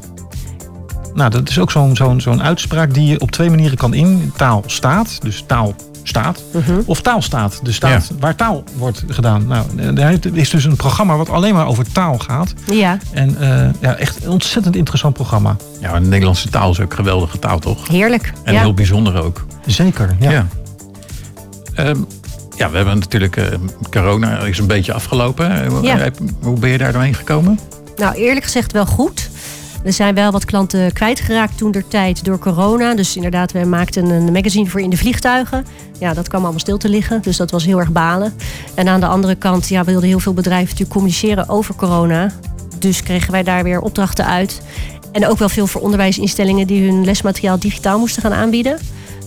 Nou, 1.13 1.29
dat 1.29 1.49
is 1.49 1.59
ook 1.59 1.71
zo'n 1.71 1.95
zo'n 1.95 2.21
zo'n 2.21 2.43
uitspraak 2.43 2.93
die 2.93 3.07
je 3.07 3.19
op 3.19 3.31
twee 3.31 3.49
manieren 3.49 3.77
kan 3.77 3.93
in. 3.93 4.31
Taal 4.37 4.63
staat, 4.65 5.21
dus 5.21 5.43
taal 5.47 5.75
staat. 6.03 6.43
Mhm. 6.53 6.79
Of 6.85 7.01
taalstaat, 7.01 7.59
de 7.63 7.71
staat 7.71 8.11
waar 8.19 8.35
taal 8.35 8.63
wordt 8.77 9.03
gedaan. 9.07 9.47
Nou, 9.47 9.65
eh, 9.77 10.13
er 10.13 10.19
is 10.37 10.49
dus 10.49 10.63
een 10.65 10.75
programma 10.75 11.15
wat 11.17 11.29
alleen 11.29 11.53
maar 11.53 11.67
over 11.67 11.91
taal 11.91 12.17
gaat. 12.17 12.53
ja, 12.71 12.97
En 13.11 13.37
eh, 13.39 13.69
ja, 13.81 13.95
echt 13.95 14.23
een 14.23 14.29
ontzettend 14.29 14.75
interessant 14.75 15.13
programma. 15.13 15.55
Ja, 15.79 15.99
de 15.99 16.05
Nederlandse 16.05 16.49
taal 16.49 16.71
is 16.71 16.79
ook 16.79 16.89
een 16.91 16.97
geweldige 16.97 17.39
taal, 17.39 17.59
toch? 17.59 17.87
heerlijk. 17.87 18.33
En 18.43 18.53
ja. 18.53 18.59
heel 18.59 18.73
bijzonder 18.73 19.23
ook. 19.23 19.45
Zeker, 19.65 20.15
ja. 20.19 20.31
Ja. 20.31 20.47
Ehm, 21.75 21.97
ja, 22.57 22.69
we 22.69 22.75
hebben 22.75 22.99
natuurlijk... 22.99 23.37
eh, 23.37 23.45
corona 23.91 24.37
is 24.39 24.57
een 24.59 24.67
beetje 24.67 24.93
afgelopen. 24.93 25.67
Hoe- 25.67 25.83
Ja. 25.83 26.09
Hoe 26.41 26.59
ben 26.59 26.69
je 26.69 26.77
daar 26.77 26.91
doorheen 26.93 27.13
gekomen? 27.15 27.59
Nou, 27.95 28.15
eerlijk 28.15 28.43
gezegd 28.45 28.71
wel 28.71 28.85
goed. 28.85 29.29
Er 29.83 29.93
zijn 29.93 30.15
wel 30.15 30.31
wat 30.31 30.45
klanten 30.45 30.93
kwijtgeraakt 30.93 31.57
toen 31.57 31.71
der 31.71 31.87
tijd 31.87 32.25
door 32.25 32.39
corona. 32.39 32.95
Dus 32.95 33.15
inderdaad, 33.15 33.51
we 33.51 33.65
maakten 33.65 34.09
een 34.09 34.31
magazine 34.31 34.69
voor 34.69 34.81
in 34.81 34.89
de 34.89 34.97
vliegtuigen. 34.97 35.65
Ja, 35.99 36.13
dat 36.13 36.27
kwam 36.27 36.41
allemaal 36.41 36.59
stil 36.59 36.77
te 36.77 36.89
liggen. 36.89 37.21
Dus 37.21 37.37
dat 37.37 37.51
was 37.51 37.65
heel 37.65 37.79
erg 37.79 37.91
balen. 37.91 38.33
En 38.75 38.87
aan 38.87 38.99
de 38.99 39.05
andere 39.05 39.35
kant 39.35 39.67
ja, 39.67 39.83
wilden 39.83 40.09
heel 40.09 40.19
veel 40.19 40.33
bedrijven 40.33 40.63
natuurlijk 40.63 40.91
communiceren 40.91 41.49
over 41.49 41.75
corona. 41.75 42.31
Dus 42.79 43.03
kregen 43.03 43.31
wij 43.31 43.43
daar 43.43 43.63
weer 43.63 43.81
opdrachten 43.81 44.25
uit. 44.25 44.61
En 45.11 45.27
ook 45.27 45.37
wel 45.37 45.49
veel 45.49 45.67
voor 45.67 45.81
onderwijsinstellingen 45.81 46.67
die 46.67 46.89
hun 46.89 47.05
lesmateriaal 47.05 47.59
digitaal 47.59 47.99
moesten 47.99 48.21
gaan 48.21 48.33
aanbieden. 48.33 48.77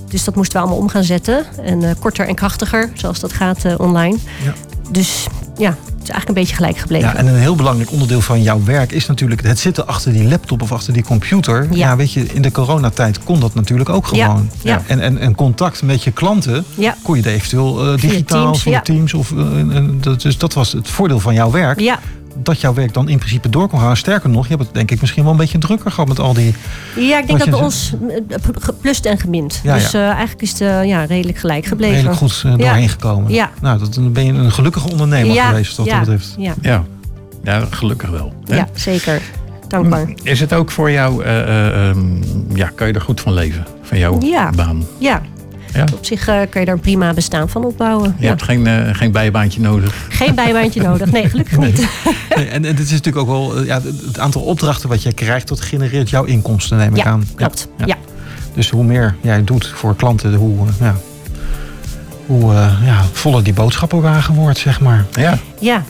Dus 0.08 0.24
dat 0.24 0.34
moesten 0.34 0.56
we 0.56 0.62
allemaal 0.62 0.82
om 0.82 0.88
gaan 0.88 1.04
zetten. 1.04 1.46
En 1.62 1.82
eh, 1.82 1.90
korter 2.00 2.28
en 2.28 2.34
krachtiger, 2.34 2.90
zoals 2.94 3.20
dat 3.20 3.32
gaat 3.32 3.64
eh, 3.64 3.74
online. 3.78 4.16
Ja. 4.44 4.54
Dus 4.90 5.26
ja, 5.56 5.76
is 6.08 6.14
eigenlijk 6.14 6.28
een 6.28 6.34
beetje 6.44 6.54
gelijk 6.56 6.78
gebleven. 6.78 7.08
Ja, 7.08 7.14
en 7.16 7.26
een 7.26 7.34
heel 7.40 7.54
belangrijk 7.56 7.90
onderdeel 7.92 8.20
van 8.20 8.42
jouw 8.42 8.64
werk 8.64 8.92
is 8.92 9.06
natuurlijk 9.06 9.42
het 9.42 9.58
zitten 9.58 9.86
achter 9.86 10.12
die 10.12 10.28
laptop 10.28 10.62
of 10.62 10.72
achter 10.72 10.92
die 10.92 11.02
computer. 11.04 11.66
Ja, 11.70 11.76
Ja. 11.76 11.96
weet 11.96 12.12
je, 12.12 12.26
in 12.32 12.42
de 12.42 12.50
coronatijd 12.50 13.24
kon 13.24 13.40
dat 13.40 13.54
natuurlijk 13.54 13.88
ook 13.88 14.06
gewoon. 14.06 14.50
ja. 14.62 14.82
En, 14.86 15.00
en, 15.00 15.18
en 15.18 15.34
contact 15.34 15.82
met 15.82 16.02
je 16.04 16.10
klanten 16.10 16.64
kon 17.02 17.16
je 17.16 17.28
eventueel 17.30 17.92
eh, 17.92 18.00
digitaal 18.00 18.42
Teams, 18.42 18.62
via. 18.62 18.80
Teams. 18.80 19.14
Of, 19.14 19.32
dat, 20.00 20.22
dus 20.22 20.38
dat 20.38 20.52
was 20.54 20.72
het 20.72 20.88
voordeel 20.88 21.20
van 21.20 21.34
jouw 21.34 21.50
werk. 21.50 21.80
Dat 22.42 22.60
jouw 22.60 22.74
werk 22.74 22.92
dan 22.94 23.08
in 23.08 23.18
principe 23.18 23.48
door 23.50 23.68
kon 23.68 23.80
gaan. 23.80 23.96
Sterker 23.96 24.30
nog, 24.30 24.42
je 24.48 24.54
hebt 24.54 24.64
het 24.64 24.74
denk 24.74 24.90
ik 24.90 25.00
misschien 25.00 25.22
wel 25.22 25.32
een 25.32 25.38
beetje 25.38 25.58
drukker 25.58 25.90
gehad 25.90 26.08
met 26.08 26.18
al 26.20 26.32
die... 26.34 26.54
Ja, 26.96 27.18
ik 27.18 27.26
denk 27.26 27.38
dat 27.38 27.50
bij 27.50 27.60
ons 27.60 27.92
eh, 28.28 28.38
geplust 28.60 29.04
en 29.04 29.18
gemind. 29.18 29.60
Ja, 29.62 29.74
dus 29.74 29.90
ja. 29.90 29.98
eh, 29.98 30.06
eigenlijk 30.08 30.42
is 30.42 30.50
het 30.50 30.60
eh, 30.60 30.84
ja, 30.84 31.04
redelijk 31.04 31.38
gelijk 31.38 31.66
gebleven. 31.66 31.94
redelijk 31.94 32.18
goed 32.18 32.42
eh, 32.46 32.56
doorheen 32.56 32.88
gekomen. 32.88 33.32
Ja. 33.32 33.50
Nou, 33.60 33.78
dat, 33.78 33.94
dan 33.94 34.12
ben 34.12 34.24
je 34.24 34.32
een 34.32 34.52
gelukkige 34.52 34.90
ondernemer 34.90 35.34
ja, 35.34 35.48
geweest 35.48 35.76
wat 35.76 35.86
ja, 35.86 35.92
dat 35.92 36.00
betreft. 36.00 36.34
Ja, 36.38 36.54
Ja, 36.60 36.84
ja 37.44 37.66
gelukkig 37.70 38.10
wel. 38.10 38.32
hè? 38.44 38.56
ja, 38.56 38.68
zeker. 38.74 39.20
Dankbaar. 39.68 40.08
Is 40.22 40.40
het 40.40 40.52
ook 40.54 40.70
voor 40.70 40.90
jou, 40.90 41.24
eh, 41.24 41.40
eh, 41.40 41.88
ehm, 41.88 41.98
ja, 42.54 42.70
kan 42.74 42.86
je 42.86 42.92
er 42.92 43.00
goed 43.00 43.20
van 43.20 43.32
leven? 43.32 43.66
Van 43.82 43.98
jouw 43.98 44.20
Ja. 44.20 44.50
baan? 44.50 44.84
Ja, 44.98 45.22
Ja? 45.76 45.84
op 45.94 46.04
zich 46.04 46.28
eh, 46.28 46.34
kan 46.50 46.60
je 46.60 46.66
daar 46.66 46.74
een 46.74 46.80
prima 46.80 47.12
bestaan 47.12 47.48
van 47.48 47.64
opbouwen. 47.64 48.14
Je 48.18 48.22
Ja. 48.22 48.28
hebt 48.28 48.42
geen, 48.42 48.66
eh, 48.66 48.94
geen 48.94 49.12
bijbaantje 49.12 49.60
nodig. 49.60 50.06
Geen 50.08 50.34
bijbaantje 50.34 50.82
nodig. 50.82 51.10
Nee, 51.12 51.28
gelukkig 51.28 51.58
niet. 51.58 51.88
Nee, 52.36 52.46
en, 52.46 52.64
en 52.64 52.76
dit 52.76 52.84
is 52.84 52.90
natuurlijk 52.90 53.16
ook 53.16 53.26
wel... 53.28 53.56
eh, 53.56 53.66
Ja, 53.66 53.80
het- 53.82 54.18
aantal 54.18 54.42
opdrachten 54.42 54.88
wat 54.88 55.02
jij 55.02 55.12
krijgt, 55.12 55.48
dat 55.48 55.60
genereert 55.60 56.10
jouw 56.10 56.24
inkomsten, 56.24 56.76
neem 56.78 56.90
ik 56.94 57.02
Ja, 57.04 57.10
aan. 57.10 57.24
klopt. 57.34 57.68
Ja. 57.78 57.86
Ja. 57.86 57.96
Dus 58.54 58.70
hoe 58.70 58.84
meer 58.84 59.14
jij 59.20 59.44
doet 59.44 59.66
voor 59.66 59.96
klanten, 59.96 60.34
hoe, 60.34 60.56
ja, 60.80 60.96
hoe 62.26 62.52
eh, 62.52 62.72
ja, 62.84 63.04
voller 63.12 63.42
die 63.42 63.52
boodschappenwagen 63.52 64.34
wordt, 64.34 64.58
zeg 64.58 64.80
maar. 64.80 65.04
Ja, 65.12 65.38
ja. 65.60 65.82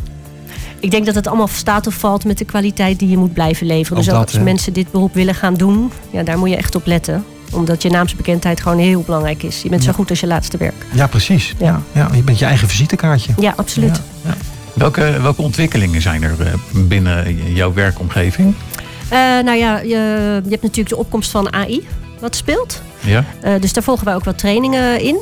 Ik 0.81 0.91
denk 0.91 1.07
dat 1.07 1.15
het 1.15 1.27
allemaal 1.27 1.49
staat 1.49 1.87
of 1.87 1.95
valt 1.95 2.25
met 2.25 2.39
de 2.39 2.45
kwaliteit 2.45 2.99
die 2.99 3.09
je 3.09 3.17
moet 3.17 3.33
blijven 3.33 3.67
leveren. 3.67 3.99
Ook 3.99 4.05
dus 4.05 4.13
ook 4.15 4.19
dat, 4.21 4.35
als 4.35 4.43
mensen 4.45 4.73
dit 4.73 4.91
beroep 4.91 5.15
willen 5.15 5.35
gaan 5.35 5.55
doen, 5.55 5.91
ja, 6.11 6.23
daar 6.23 6.39
moet 6.39 6.49
je 6.51 6.57
echt 6.57 6.75
op 6.75 6.87
letten. 6.87 7.25
Omdat 7.53 7.83
je 7.83 7.91
naamsbekendheid 7.91 8.61
gewoon 8.61 8.79
heel 8.79 9.03
belangrijk 9.03 9.43
is. 9.43 9.63
Je 9.63 9.69
bent 9.69 9.85
zo 9.85 9.93
goed 9.93 10.11
als 10.11 10.21
je 10.21 10.27
laatste 10.27 10.57
werk. 10.57 10.87
Ja, 10.93 11.07
precies. 11.07 11.55
Ja. 11.59 11.83
Ja. 11.93 12.09
Je 12.15 12.23
bent 12.23 12.39
je 12.39 12.45
eigen 12.45 12.69
visitekaartje. 12.69 13.33
Ja, 13.39 13.53
absoluut. 13.57 14.01
Ja. 14.25 14.35
Welke, 14.73 15.21
welke 15.21 15.43
ontwikkelingen 15.43 16.03
zijn 16.03 16.23
er 16.23 16.35
eh, 16.41 16.53
binnen 16.73 17.53
jouw 17.55 17.73
werkomgeving? 17.73 18.55
Eh, 19.09 19.19
nou 19.19 19.57
ja, 19.57 19.79
je, 19.79 19.89
je 20.45 20.51
hebt 20.51 20.63
natuurlijk 20.63 20.89
de 20.89 20.97
opkomst 20.97 21.31
van 21.31 21.53
AI 21.53 21.87
wat 22.21 22.37
speelt. 22.37 22.83
Ja? 23.01 23.25
Eh, 23.41 23.53
dus 23.61 23.73
daar 23.73 23.83
volgen 23.83 24.05
wij 24.05 24.15
ook 24.15 24.25
wat 24.25 24.39
trainingen 24.39 25.01
in. 25.01 25.17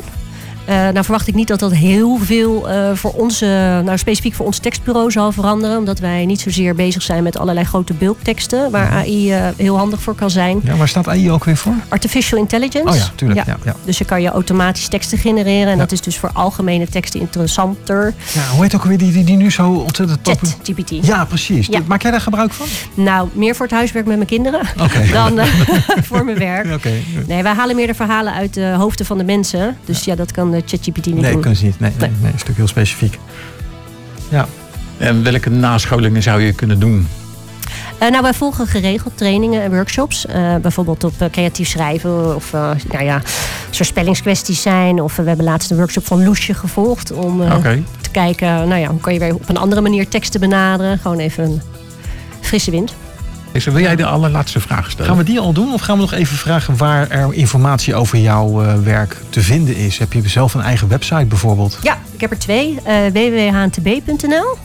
Eh, 0.64 0.74
nou 0.74 1.02
verwacht 1.04 1.28
ik 1.28 1.34
niet 1.34 1.48
dat 1.48 1.58
dat 1.58 1.72
heel 1.72 2.18
veel 2.22 2.68
eh, 2.68 2.90
voor 2.94 3.12
onze, 3.12 3.46
nou 3.84 3.98
specifiek 3.98 4.34
voor 4.34 4.46
ons 4.46 4.58
tekstbureau 4.58 5.10
zal 5.10 5.32
veranderen. 5.32 5.78
Omdat 5.78 5.98
wij 5.98 6.26
niet 6.26 6.40
zozeer 6.40 6.74
bezig 6.74 7.02
zijn 7.02 7.22
met 7.22 7.38
allerlei 7.38 7.66
grote 7.66 7.92
bulkteksten. 7.92 8.70
Waar 8.70 8.90
AI 8.90 9.32
eh, 9.32 9.48
heel 9.56 9.76
handig 9.76 10.02
voor 10.02 10.14
kan 10.14 10.30
zijn. 10.30 10.60
Ja, 10.64 10.76
waar 10.76 10.88
staat 10.88 11.08
AI 11.08 11.30
ook 11.30 11.44
weer 11.44 11.56
voor? 11.56 11.74
Artificial 11.88 12.38
intelligence. 12.38 12.88
Oh 12.88 12.96
ja, 12.96 13.10
tuurlijk. 13.14 13.46
Ja. 13.46 13.56
Ja, 13.64 13.76
Dus 13.84 13.98
je 13.98 14.04
kan 14.04 14.22
je 14.22 14.28
automatisch 14.28 14.88
teksten 14.88 15.18
genereren. 15.18 15.72
En 15.72 15.78
dat 15.78 15.92
is 15.92 16.00
dus 16.00 16.18
voor 16.18 16.30
algemene 16.32 16.86
teksten 16.86 17.20
interessanter. 17.20 18.14
Ja, 18.32 18.48
hoe 18.54 18.62
heet 18.62 18.74
ook 18.74 18.82
alweer 18.82 18.98
die, 18.98 19.12
die, 19.12 19.24
die 19.24 19.36
nu 19.36 19.50
zo 19.50 19.72
ontzettend 19.72 20.22
populair... 20.22 20.54
ChatGPT. 20.64 21.06
Ja, 21.06 21.24
precies. 21.24 21.66
Ja. 21.66 21.80
Maak 21.86 22.02
jij 22.02 22.10
daar 22.10 22.20
gebruik 22.20 22.52
van? 22.52 22.66
Nou, 22.94 23.28
meer 23.32 23.54
voor 23.54 23.66
het 23.66 23.74
huiswerk 23.74 24.06
met 24.06 24.16
mijn 24.16 24.28
kinderen 24.28 24.60
dan 25.12 25.40
voor 26.08 26.24
mijn 26.24 26.38
werk. 26.38 26.74
Oké. 26.74 26.92
Nee, 27.26 27.42
wij 27.42 27.52
halen 27.52 27.76
meer 27.76 27.86
de 27.86 27.94
verhalen 27.94 28.32
uit 28.32 28.54
de 28.54 28.74
hoofden 28.78 29.06
van 29.06 29.18
de 29.18 29.24
mensen. 29.24 29.76
Dus 29.84 30.04
ja, 30.04 30.14
dat 30.14 30.32
kan 30.32 30.53
ChatGPT 30.66 31.06
niet 31.06 31.14
Nee, 31.20 31.32
doen. 31.32 31.40
kunnen 31.40 31.58
ze 31.58 31.64
niet. 31.64 31.80
Nee, 31.80 31.90
nee. 31.98 32.08
Nee. 32.08 32.18
nee, 32.22 32.32
een 32.32 32.38
stuk 32.38 32.56
heel 32.56 32.66
specifiek. 32.68 33.18
Ja. 34.28 34.46
En 34.98 35.22
welke 35.22 35.50
nascholingen 35.50 36.22
zou 36.22 36.40
je 36.42 36.52
kunnen 36.52 36.78
doen? 36.78 37.08
Eh, 37.98 38.10
nou, 38.10 38.22
wij 38.22 38.34
volgen 38.34 38.66
geregeld 38.66 39.16
trainingen 39.16 39.62
en 39.62 39.70
workshops. 39.70 40.26
Eh, 40.26 40.56
bijvoorbeeld 40.56 41.04
op 41.04 41.12
eh, 41.18 41.30
creatief 41.30 41.68
schrijven 41.68 42.34
of 42.36 42.52
eh, 42.54 42.70
nou 42.90 43.04
ja, 43.04 43.22
als 43.68 43.78
er 43.78 43.84
spellingskwesties 43.84 44.62
zijn. 44.62 45.00
Of 45.00 45.12
eh, 45.12 45.22
we 45.22 45.28
hebben 45.28 45.46
laatst 45.46 45.70
een 45.70 45.76
workshop 45.76 46.06
van 46.06 46.24
Loesje 46.24 46.54
gevolgd 46.54 47.12
om 47.12 47.42
eh, 47.42 47.54
Oké. 47.56 47.82
te 48.00 48.10
kijken, 48.10 48.46
nou 48.68 48.80
ja, 48.80 48.88
hoe 48.88 49.00
kan 49.00 49.12
je 49.12 49.18
weer 49.18 49.34
op 49.34 49.48
een 49.48 49.56
andere 49.56 49.80
manier 49.80 50.08
teksten 50.08 50.40
benaderen. 50.40 50.98
Gewoon 50.98 51.18
even 51.18 51.44
een 51.44 51.60
frisse 52.40 52.70
wind. 52.70 52.94
Wil 53.62 53.78
jij 53.78 53.96
de 53.96 54.06
allerlaatste 54.06 54.60
vraag 54.60 54.90
stellen? 54.90 55.06
Gaan 55.10 55.18
we 55.18 55.24
die 55.24 55.40
al 55.40 55.52
doen? 55.52 55.72
Of 55.72 55.80
gaan 55.80 55.96
we 55.96 56.00
nog 56.02 56.12
even 56.12 56.36
vragen 56.36 56.76
waar 56.76 57.10
er 57.10 57.34
informatie 57.34 57.94
over 57.94 58.18
jouw 58.18 58.62
eh, 58.62 58.74
werk 58.82 59.16
te 59.30 59.40
vinden 59.40 59.76
is? 59.76 59.98
Heb 59.98 60.12
je 60.12 60.28
zelf 60.28 60.54
een 60.54 60.60
eigen 60.60 60.88
website 60.88 61.24
bijvoorbeeld? 61.24 61.78
Ja, 61.82 61.98
ik 62.12 62.20
heb 62.20 62.30
er 62.30 62.38
twee. 62.38 62.78
eh 62.84 62.96
www.htb.nl. 63.12 64.56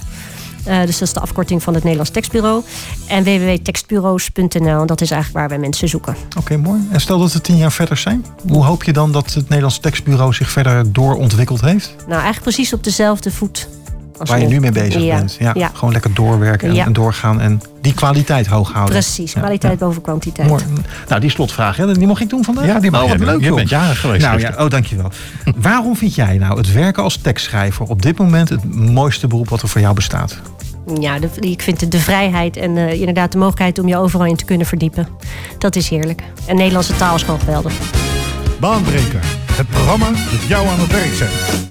Eh, 0.64 0.80
dus 0.86 0.98
dat 0.98 1.08
is 1.08 1.14
de 1.14 1.20
afkorting 1.20 1.64
van 1.64 1.74
het 1.74 1.84
Nederlands 1.84 2.12
Tekstbureau. 2.12 2.64
En 3.08 3.24
www.tekstbureaus.nl. 3.24 4.86
Dat 4.86 5.02
is 5.02 5.12
eigenlijk 5.12 5.34
waar 5.34 5.50
wij 5.50 5.58
mensen 5.60 5.88
zoeken. 5.90 6.16
Oké, 6.38 6.58
mooi. 6.58 6.80
En 6.92 7.02
stel 7.02 7.20
dat 7.20 7.34
we 7.34 7.42
tien 7.42 7.58
jaar 7.58 7.72
verder 7.72 7.98
zijn. 7.98 8.26
Hoe 8.48 8.64
hoop 8.66 8.84
je 8.84 8.94
dan 8.94 9.12
dat 9.12 9.34
het 9.34 9.44
Nederlands 9.44 9.80
Tekstbureau 9.80 10.34
zich 10.34 10.50
verder 10.50 10.94
doorontwikkeld 10.94 11.62
heeft? 11.62 11.96
Nou, 11.98 12.12
eigenlijk 12.12 12.42
precies 12.42 12.74
op 12.74 12.84
dezelfde 12.84 13.32
voet. 13.32 13.68
Als 14.20 14.30
Waar 14.30 14.40
je 14.40 14.48
nu 14.48 14.60
mee 14.60 14.72
bezig 14.72 15.02
Ja, 15.02 15.16
bent. 15.16 15.36
Ja, 15.40 15.52
ja. 15.54 15.72
Gewoon 15.74 15.94
lekker 15.94 16.14
doorwerken 16.14 16.70
en, 16.70 16.76
Ja. 16.76 16.86
en 16.86 16.94
doorgaan 16.94 17.42
en 17.42 17.62
die 17.82 17.94
kwaliteit 17.94 18.48
hoog 18.48 18.72
houden. 18.72 18.94
Precies, 18.94 19.34
kwaliteit 19.34 19.80
ja. 19.80 19.86
boven 19.86 20.02
kwantiteit. 20.02 20.48
Mooi. 20.48 20.64
Nou, 21.08 21.22
die 21.22 21.30
slotvraag, 21.30 21.78
hè, 21.78 21.94
die 21.94 22.08
mocht 22.08 22.22
ik 22.22 22.30
doen 22.30 22.44
vandaag? 22.44 22.66
Ja, 22.66 22.80
die 22.80 22.92
mag 22.92 23.04
oh, 23.04 23.10
wat 23.10 23.20
leuk, 23.20 23.42
Je 23.42 23.54
bent 23.54 23.70
jarig 23.70 24.00
geweest. 24.00 24.26
Nou 24.26 24.40
ja, 24.40 24.54
oh 24.58 24.70
dankjewel. 24.70 25.12
Waarom 25.56 25.96
vind 25.96 26.16
jij 26.16 26.38
nou 26.38 26.58
het 26.58 26.72
werken 26.74 27.04
als 27.04 27.18
tekstschrijver 27.18 27.86
op 27.86 28.02
dit 28.02 28.18
moment 28.18 28.50
het 28.50 28.76
mooiste 28.76 29.28
beroep 29.28 29.50
wat 29.50 29.62
er 29.62 29.68
voor 29.68 29.82
jou 29.82 29.94
bestaat? 29.96 30.38
Ja, 31.00 31.20
de- 31.20 31.30
ik 31.40 31.62
vind 31.62 31.82
het 31.82 31.92
de 31.92 32.00
vrijheid 32.00 32.58
en 32.58 32.78
eh, 32.78 32.94
inderdaad 33.00 33.32
de 33.32 33.38
mogelijkheid 33.38 33.80
om 33.80 33.88
je 33.88 33.98
overal 33.98 34.26
in 34.26 34.36
te 34.36 34.46
kunnen 34.46 34.68
verdiepen. 34.68 35.08
Dat 35.58 35.76
is 35.76 35.90
heerlijk. 35.90 36.22
En 36.46 36.56
Nederlandse 36.56 36.96
taal 36.96 37.16
is 37.16 37.24
gewoon 37.24 37.40
geweldig. 37.40 37.74
Baanbreker. 38.60 39.20
Het 39.52 39.70
programma 39.70 40.06
dat 40.08 40.48
jou 40.48 40.68
aan 40.68 40.80
het 40.80 40.92
werk 40.92 41.14
zet. 41.14 41.68